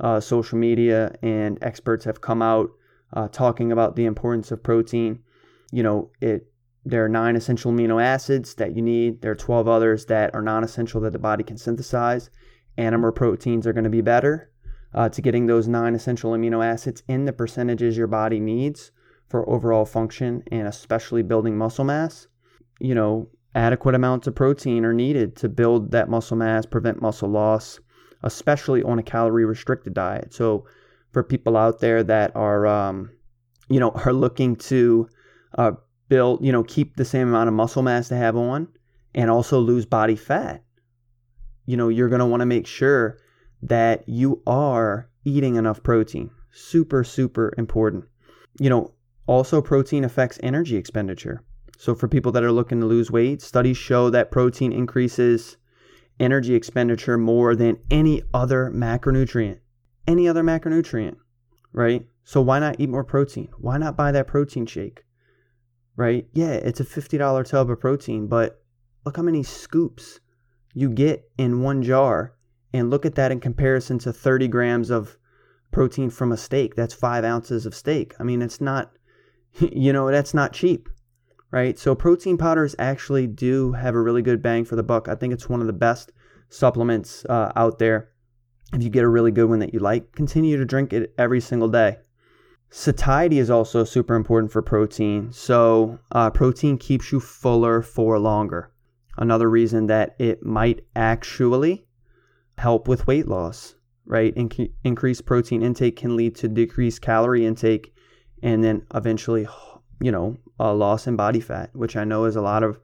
uh, 0.00 0.18
social 0.18 0.58
media, 0.58 1.14
and 1.22 1.58
experts 1.62 2.04
have 2.06 2.20
come 2.20 2.42
out 2.42 2.70
uh, 3.12 3.28
talking 3.28 3.72
about 3.72 3.96
the 3.96 4.04
importance 4.04 4.50
of 4.50 4.62
protein. 4.62 5.20
You 5.72 5.82
know, 5.82 6.10
it 6.20 6.46
there 6.84 7.04
are 7.04 7.08
nine 7.08 7.36
essential 7.36 7.72
amino 7.72 8.02
acids 8.02 8.54
that 8.54 8.74
you 8.74 8.82
need. 8.82 9.20
There 9.20 9.32
are 9.32 9.36
12 9.36 9.68
others 9.68 10.06
that 10.06 10.34
are 10.34 10.42
non 10.42 10.64
essential 10.64 11.00
that 11.02 11.12
the 11.12 11.18
body 11.18 11.44
can 11.44 11.58
synthesize. 11.58 12.30
Animal 12.76 13.12
proteins 13.12 13.66
are 13.66 13.72
going 13.72 13.84
to 13.84 13.90
be 13.90 14.00
better 14.00 14.50
uh, 14.94 15.08
to 15.10 15.22
getting 15.22 15.46
those 15.46 15.68
nine 15.68 15.94
essential 15.94 16.32
amino 16.32 16.64
acids 16.64 17.02
in 17.08 17.24
the 17.24 17.32
percentages 17.32 17.96
your 17.96 18.06
body 18.06 18.40
needs 18.40 18.92
for 19.28 19.48
overall 19.48 19.84
function 19.84 20.42
and 20.50 20.66
especially 20.66 21.22
building 21.22 21.56
muscle 21.56 21.84
mass. 21.84 22.26
You 22.80 22.94
know, 22.94 23.28
adequate 23.54 23.94
amounts 23.94 24.26
of 24.26 24.34
protein 24.34 24.84
are 24.84 24.92
needed 24.92 25.36
to 25.36 25.48
build 25.48 25.92
that 25.92 26.08
muscle 26.08 26.36
mass, 26.36 26.66
prevent 26.66 27.02
muscle 27.02 27.28
loss, 27.28 27.78
especially 28.22 28.82
on 28.82 28.98
a 28.98 29.02
calorie 29.02 29.44
restricted 29.44 29.94
diet. 29.94 30.32
So, 30.32 30.66
for 31.12 31.22
people 31.22 31.56
out 31.56 31.80
there 31.80 32.02
that 32.02 32.34
are, 32.36 32.66
um, 32.66 33.10
you 33.68 33.80
know, 33.80 33.90
are 34.04 34.12
looking 34.12 34.56
to 34.56 35.08
uh, 35.58 35.72
build, 36.08 36.44
you 36.44 36.52
know, 36.52 36.62
keep 36.64 36.96
the 36.96 37.04
same 37.04 37.28
amount 37.28 37.48
of 37.48 37.54
muscle 37.54 37.82
mass 37.82 38.08
to 38.08 38.16
have 38.16 38.36
on 38.36 38.68
and 39.14 39.30
also 39.30 39.58
lose 39.58 39.86
body 39.86 40.16
fat, 40.16 40.62
you 41.66 41.76
know, 41.76 41.88
you're 41.88 42.08
going 42.08 42.20
to 42.20 42.26
want 42.26 42.40
to 42.40 42.46
make 42.46 42.66
sure 42.66 43.18
that 43.62 44.08
you 44.08 44.42
are 44.46 45.08
eating 45.24 45.56
enough 45.56 45.82
protein. 45.82 46.30
Super, 46.52 47.04
super 47.04 47.52
important. 47.58 48.04
You 48.58 48.70
know, 48.70 48.92
also 49.26 49.60
protein 49.60 50.04
affects 50.04 50.40
energy 50.42 50.76
expenditure. 50.76 51.44
So 51.78 51.94
for 51.94 52.08
people 52.08 52.32
that 52.32 52.44
are 52.44 52.52
looking 52.52 52.80
to 52.80 52.86
lose 52.86 53.10
weight, 53.10 53.40
studies 53.40 53.76
show 53.76 54.10
that 54.10 54.30
protein 54.30 54.72
increases 54.72 55.56
energy 56.18 56.54
expenditure 56.54 57.16
more 57.16 57.54
than 57.54 57.78
any 57.90 58.22
other 58.34 58.70
macronutrient. 58.74 59.58
Any 60.10 60.26
other 60.26 60.42
macronutrient, 60.42 61.18
right? 61.72 62.04
So 62.24 62.40
why 62.40 62.58
not 62.58 62.80
eat 62.80 62.88
more 62.88 63.04
protein? 63.04 63.48
Why 63.58 63.78
not 63.78 63.96
buy 63.96 64.10
that 64.10 64.26
protein 64.26 64.66
shake? 64.66 65.04
Right? 65.94 66.26
Yeah, 66.32 66.50
it's 66.50 66.80
a 66.80 66.84
$50 66.84 67.46
tub 67.46 67.70
of 67.70 67.78
protein, 67.78 68.26
but 68.26 68.60
look 69.06 69.16
how 69.16 69.22
many 69.22 69.44
scoops 69.44 70.18
you 70.74 70.90
get 70.90 71.30
in 71.38 71.62
one 71.62 71.84
jar 71.84 72.34
and 72.72 72.90
look 72.90 73.06
at 73.06 73.14
that 73.14 73.30
in 73.30 73.38
comparison 73.38 74.00
to 74.00 74.12
30 74.12 74.48
grams 74.48 74.90
of 74.90 75.16
protein 75.70 76.10
from 76.10 76.32
a 76.32 76.36
steak. 76.36 76.74
That's 76.74 76.92
five 76.92 77.22
ounces 77.22 77.64
of 77.64 77.72
steak. 77.72 78.14
I 78.18 78.24
mean, 78.24 78.42
it's 78.42 78.60
not, 78.60 78.90
you 79.60 79.92
know, 79.92 80.10
that's 80.10 80.34
not 80.34 80.52
cheap, 80.52 80.88
right? 81.52 81.78
So, 81.78 81.94
protein 81.94 82.36
powders 82.36 82.74
actually 82.80 83.28
do 83.28 83.74
have 83.74 83.94
a 83.94 84.02
really 84.02 84.22
good 84.22 84.42
bang 84.42 84.64
for 84.64 84.74
the 84.74 84.82
buck. 84.82 85.06
I 85.06 85.14
think 85.14 85.32
it's 85.32 85.48
one 85.48 85.60
of 85.60 85.68
the 85.68 85.72
best 85.72 86.10
supplements 86.48 87.24
uh, 87.26 87.52
out 87.54 87.78
there. 87.78 88.08
If 88.72 88.82
you 88.82 88.90
get 88.90 89.04
a 89.04 89.08
really 89.08 89.32
good 89.32 89.46
one 89.46 89.58
that 89.58 89.74
you 89.74 89.80
like, 89.80 90.12
continue 90.12 90.56
to 90.56 90.64
drink 90.64 90.92
it 90.92 91.12
every 91.18 91.40
single 91.40 91.68
day. 91.68 91.98
Satiety 92.70 93.40
is 93.40 93.50
also 93.50 93.82
super 93.82 94.14
important 94.14 94.52
for 94.52 94.62
protein. 94.62 95.32
So, 95.32 95.98
uh, 96.12 96.30
protein 96.30 96.78
keeps 96.78 97.10
you 97.10 97.18
fuller 97.18 97.82
for 97.82 98.18
longer. 98.18 98.70
Another 99.18 99.50
reason 99.50 99.86
that 99.86 100.14
it 100.20 100.44
might 100.44 100.84
actually 100.94 101.84
help 102.58 102.86
with 102.86 103.08
weight 103.08 103.26
loss, 103.26 103.74
right? 104.06 104.32
In- 104.36 104.72
increased 104.84 105.26
protein 105.26 105.62
intake 105.62 105.96
can 105.96 106.16
lead 106.16 106.36
to 106.36 106.48
decreased 106.48 107.02
calorie 107.02 107.44
intake 107.44 107.92
and 108.42 108.62
then 108.62 108.86
eventually, 108.94 109.48
you 110.00 110.12
know, 110.12 110.36
a 110.60 110.72
loss 110.72 111.08
in 111.08 111.16
body 111.16 111.40
fat, 111.40 111.70
which 111.74 111.96
I 111.96 112.04
know 112.04 112.24
is 112.24 112.36
a 112.36 112.42
lot 112.42 112.62
of 112.62 112.78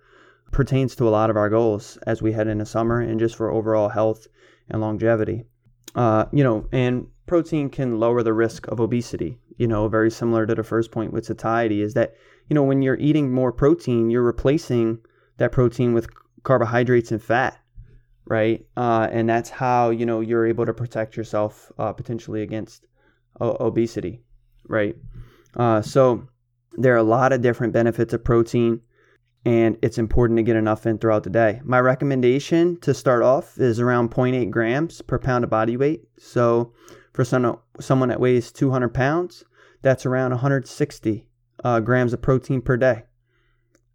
pertains 0.50 0.96
to 0.96 1.08
a 1.08 1.10
lot 1.10 1.30
of 1.30 1.36
our 1.36 1.48
goals 1.48 1.96
as 2.06 2.20
we 2.20 2.32
head 2.32 2.48
into 2.48 2.66
summer 2.66 3.00
and 3.00 3.20
just 3.20 3.36
for 3.36 3.50
overall 3.50 3.90
health 3.90 4.26
and 4.68 4.80
longevity. 4.80 5.44
Uh, 5.94 6.26
you 6.32 6.44
know, 6.44 6.68
and 6.72 7.06
protein 7.26 7.70
can 7.70 7.98
lower 7.98 8.22
the 8.22 8.34
risk 8.34 8.66
of 8.68 8.80
obesity. 8.80 9.38
You 9.56 9.66
know, 9.66 9.88
very 9.88 10.10
similar 10.10 10.46
to 10.46 10.54
the 10.54 10.62
first 10.62 10.90
point 10.90 11.12
with 11.12 11.24
satiety 11.24 11.80
is 11.80 11.94
that, 11.94 12.14
you 12.48 12.54
know, 12.54 12.62
when 12.62 12.82
you're 12.82 12.98
eating 12.98 13.32
more 13.32 13.52
protein, 13.52 14.10
you're 14.10 14.22
replacing 14.22 14.98
that 15.38 15.52
protein 15.52 15.94
with 15.94 16.08
carbohydrates 16.42 17.10
and 17.10 17.22
fat 17.22 17.58
right? 18.26 18.66
Uh, 18.76 19.08
and 19.10 19.28
that's 19.28 19.48
how 19.48 19.90
you 19.90 20.04
know 20.04 20.20
you're 20.20 20.46
able 20.46 20.66
to 20.66 20.74
protect 20.74 21.16
yourself 21.16 21.72
uh, 21.78 21.92
potentially 21.92 22.42
against 22.42 22.86
o- 23.40 23.56
obesity, 23.60 24.22
right? 24.68 24.96
Uh, 25.54 25.80
so 25.80 26.26
there 26.76 26.92
are 26.94 26.98
a 26.98 27.02
lot 27.02 27.32
of 27.32 27.40
different 27.40 27.72
benefits 27.72 28.12
of 28.12 28.24
protein, 28.24 28.80
and 29.46 29.78
it's 29.80 29.96
important 29.96 30.36
to 30.36 30.42
get 30.42 30.56
enough 30.56 30.84
in 30.84 30.98
throughout 30.98 31.22
the 31.22 31.30
day. 31.30 31.62
My 31.64 31.80
recommendation 31.80 32.78
to 32.80 32.92
start 32.92 33.22
off 33.22 33.58
is 33.58 33.80
around 33.80 34.10
0.8 34.10 34.50
grams 34.50 35.00
per 35.00 35.18
pound 35.18 35.44
of 35.44 35.50
body 35.50 35.78
weight. 35.78 36.02
So 36.18 36.74
for 37.14 37.24
some, 37.24 37.58
someone 37.80 38.10
that 38.10 38.20
weighs 38.20 38.52
200 38.52 38.92
pounds, 38.92 39.44
that's 39.80 40.04
around 40.04 40.32
160 40.32 41.26
uh, 41.64 41.80
grams 41.80 42.12
of 42.12 42.20
protein 42.20 42.60
per 42.60 42.76
day, 42.76 43.04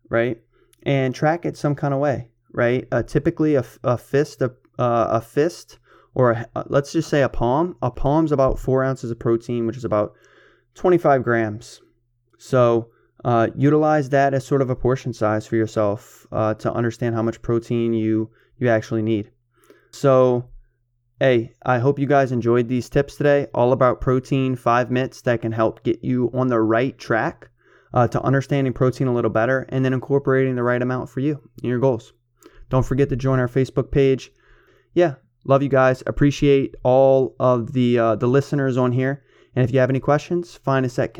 right? 0.09 0.41
And 0.81 1.13
track 1.13 1.45
it 1.45 1.55
some 1.55 1.75
kind 1.75 1.93
of 1.93 1.99
way 1.99 2.31
right? 2.53 2.87
Uh, 2.91 3.03
typically, 3.03 3.55
a, 3.55 3.65
a 3.83 3.97
fist, 3.97 4.41
a, 4.41 4.53
uh, 4.77 5.07
a 5.11 5.21
fist, 5.21 5.79
or 6.13 6.31
a, 6.31 6.47
uh, 6.55 6.63
let's 6.67 6.91
just 6.91 7.09
say 7.09 7.21
a 7.21 7.29
palm. 7.29 7.75
A 7.81 7.91
palm's 7.91 8.31
about 8.31 8.59
four 8.59 8.83
ounces 8.83 9.11
of 9.11 9.19
protein, 9.19 9.65
which 9.65 9.77
is 9.77 9.85
about 9.85 10.13
25 10.75 11.23
grams. 11.23 11.81
So 12.37 12.89
uh, 13.23 13.47
utilize 13.55 14.10
that 14.10 14.34
as 14.34 14.45
sort 14.45 14.62
of 14.62 14.69
a 14.69 14.75
portion 14.75 15.13
size 15.13 15.47
for 15.47 15.55
yourself 15.55 16.27
uh, 16.31 16.53
to 16.55 16.73
understand 16.73 17.15
how 17.15 17.21
much 17.21 17.41
protein 17.41 17.93
you 17.93 18.29
you 18.57 18.69
actually 18.69 19.01
need. 19.01 19.31
So, 19.91 20.45
hey, 21.19 21.53
I 21.65 21.79
hope 21.79 21.99
you 21.99 22.07
guys 22.07 22.31
enjoyed 22.31 22.67
these 22.67 22.89
tips 22.89 23.15
today. 23.15 23.47
All 23.53 23.73
about 23.73 24.01
protein, 24.01 24.55
five 24.55 24.89
myths 24.91 25.21
that 25.21 25.41
can 25.41 25.51
help 25.51 25.84
get 25.84 26.03
you 26.03 26.29
on 26.34 26.47
the 26.47 26.60
right 26.62 26.97
track 26.97 27.49
uh, 27.93 28.07
to 28.07 28.21
understanding 28.21 28.73
protein 28.73 29.07
a 29.07 29.13
little 29.13 29.31
better, 29.31 29.65
and 29.69 29.84
then 29.84 29.93
incorporating 29.93 30.55
the 30.55 30.63
right 30.63 30.81
amount 30.81 31.10
for 31.10 31.19
you 31.19 31.41
and 31.62 31.69
your 31.69 31.79
goals. 31.79 32.13
Don't 32.69 32.86
forget 32.86 33.10
to 33.10 33.15
join 33.15 33.39
our 33.39 33.49
Facebook 33.49 33.91
page. 33.91 34.31
Yeah, 34.93 35.15
love 35.43 35.62
you 35.62 35.69
guys. 35.69 36.01
Appreciate 36.07 36.75
all 36.84 37.36
of 37.39 37.73
the 37.73 37.99
uh, 37.99 38.15
the 38.15 38.27
listeners 38.27 38.77
on 38.77 38.91
here, 38.93 39.23
And 39.55 39.65
if 39.65 39.73
you 39.73 39.79
have 39.79 39.89
any 39.89 39.99
questions, 39.99 40.55
find 40.55 40.86
us 40.86 40.97
at 40.99 41.13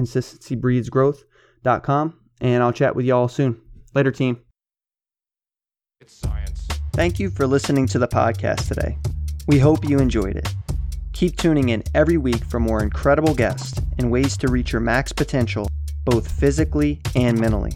consistencybreedsgrowth.com 1.63 2.17
and 2.41 2.63
I'll 2.63 2.74
chat 2.74 2.95
with 2.95 3.06
you 3.06 3.15
all 3.15 3.28
soon. 3.28 3.60
Later, 3.93 4.12
team. 4.12 4.39
It's 6.00 6.13
science. 6.13 6.67
Thank 6.93 7.19
you 7.19 7.30
for 7.30 7.45
listening 7.47 7.88
to 7.88 8.00
the 8.00 8.08
podcast 8.08 8.67
today. 8.67 8.97
We 9.47 9.60
hope 9.60 9.88
you 9.88 10.00
enjoyed 10.00 10.36
it. 10.38 10.50
Keep 11.13 11.38
tuning 11.38 11.69
in 11.69 11.84
every 11.93 12.17
week 12.17 12.43
for 12.45 12.60
more 12.60 12.82
incredible 12.82 13.36
guests 13.36 13.80
and 13.97 14.12
ways 14.12 14.36
to 14.38 14.47
reach 14.50 14.71
your 14.71 14.82
max 14.82 15.12
potential, 15.12 15.67
both 16.06 16.30
physically 16.32 17.00
and 17.15 17.39
mentally. 17.39 17.74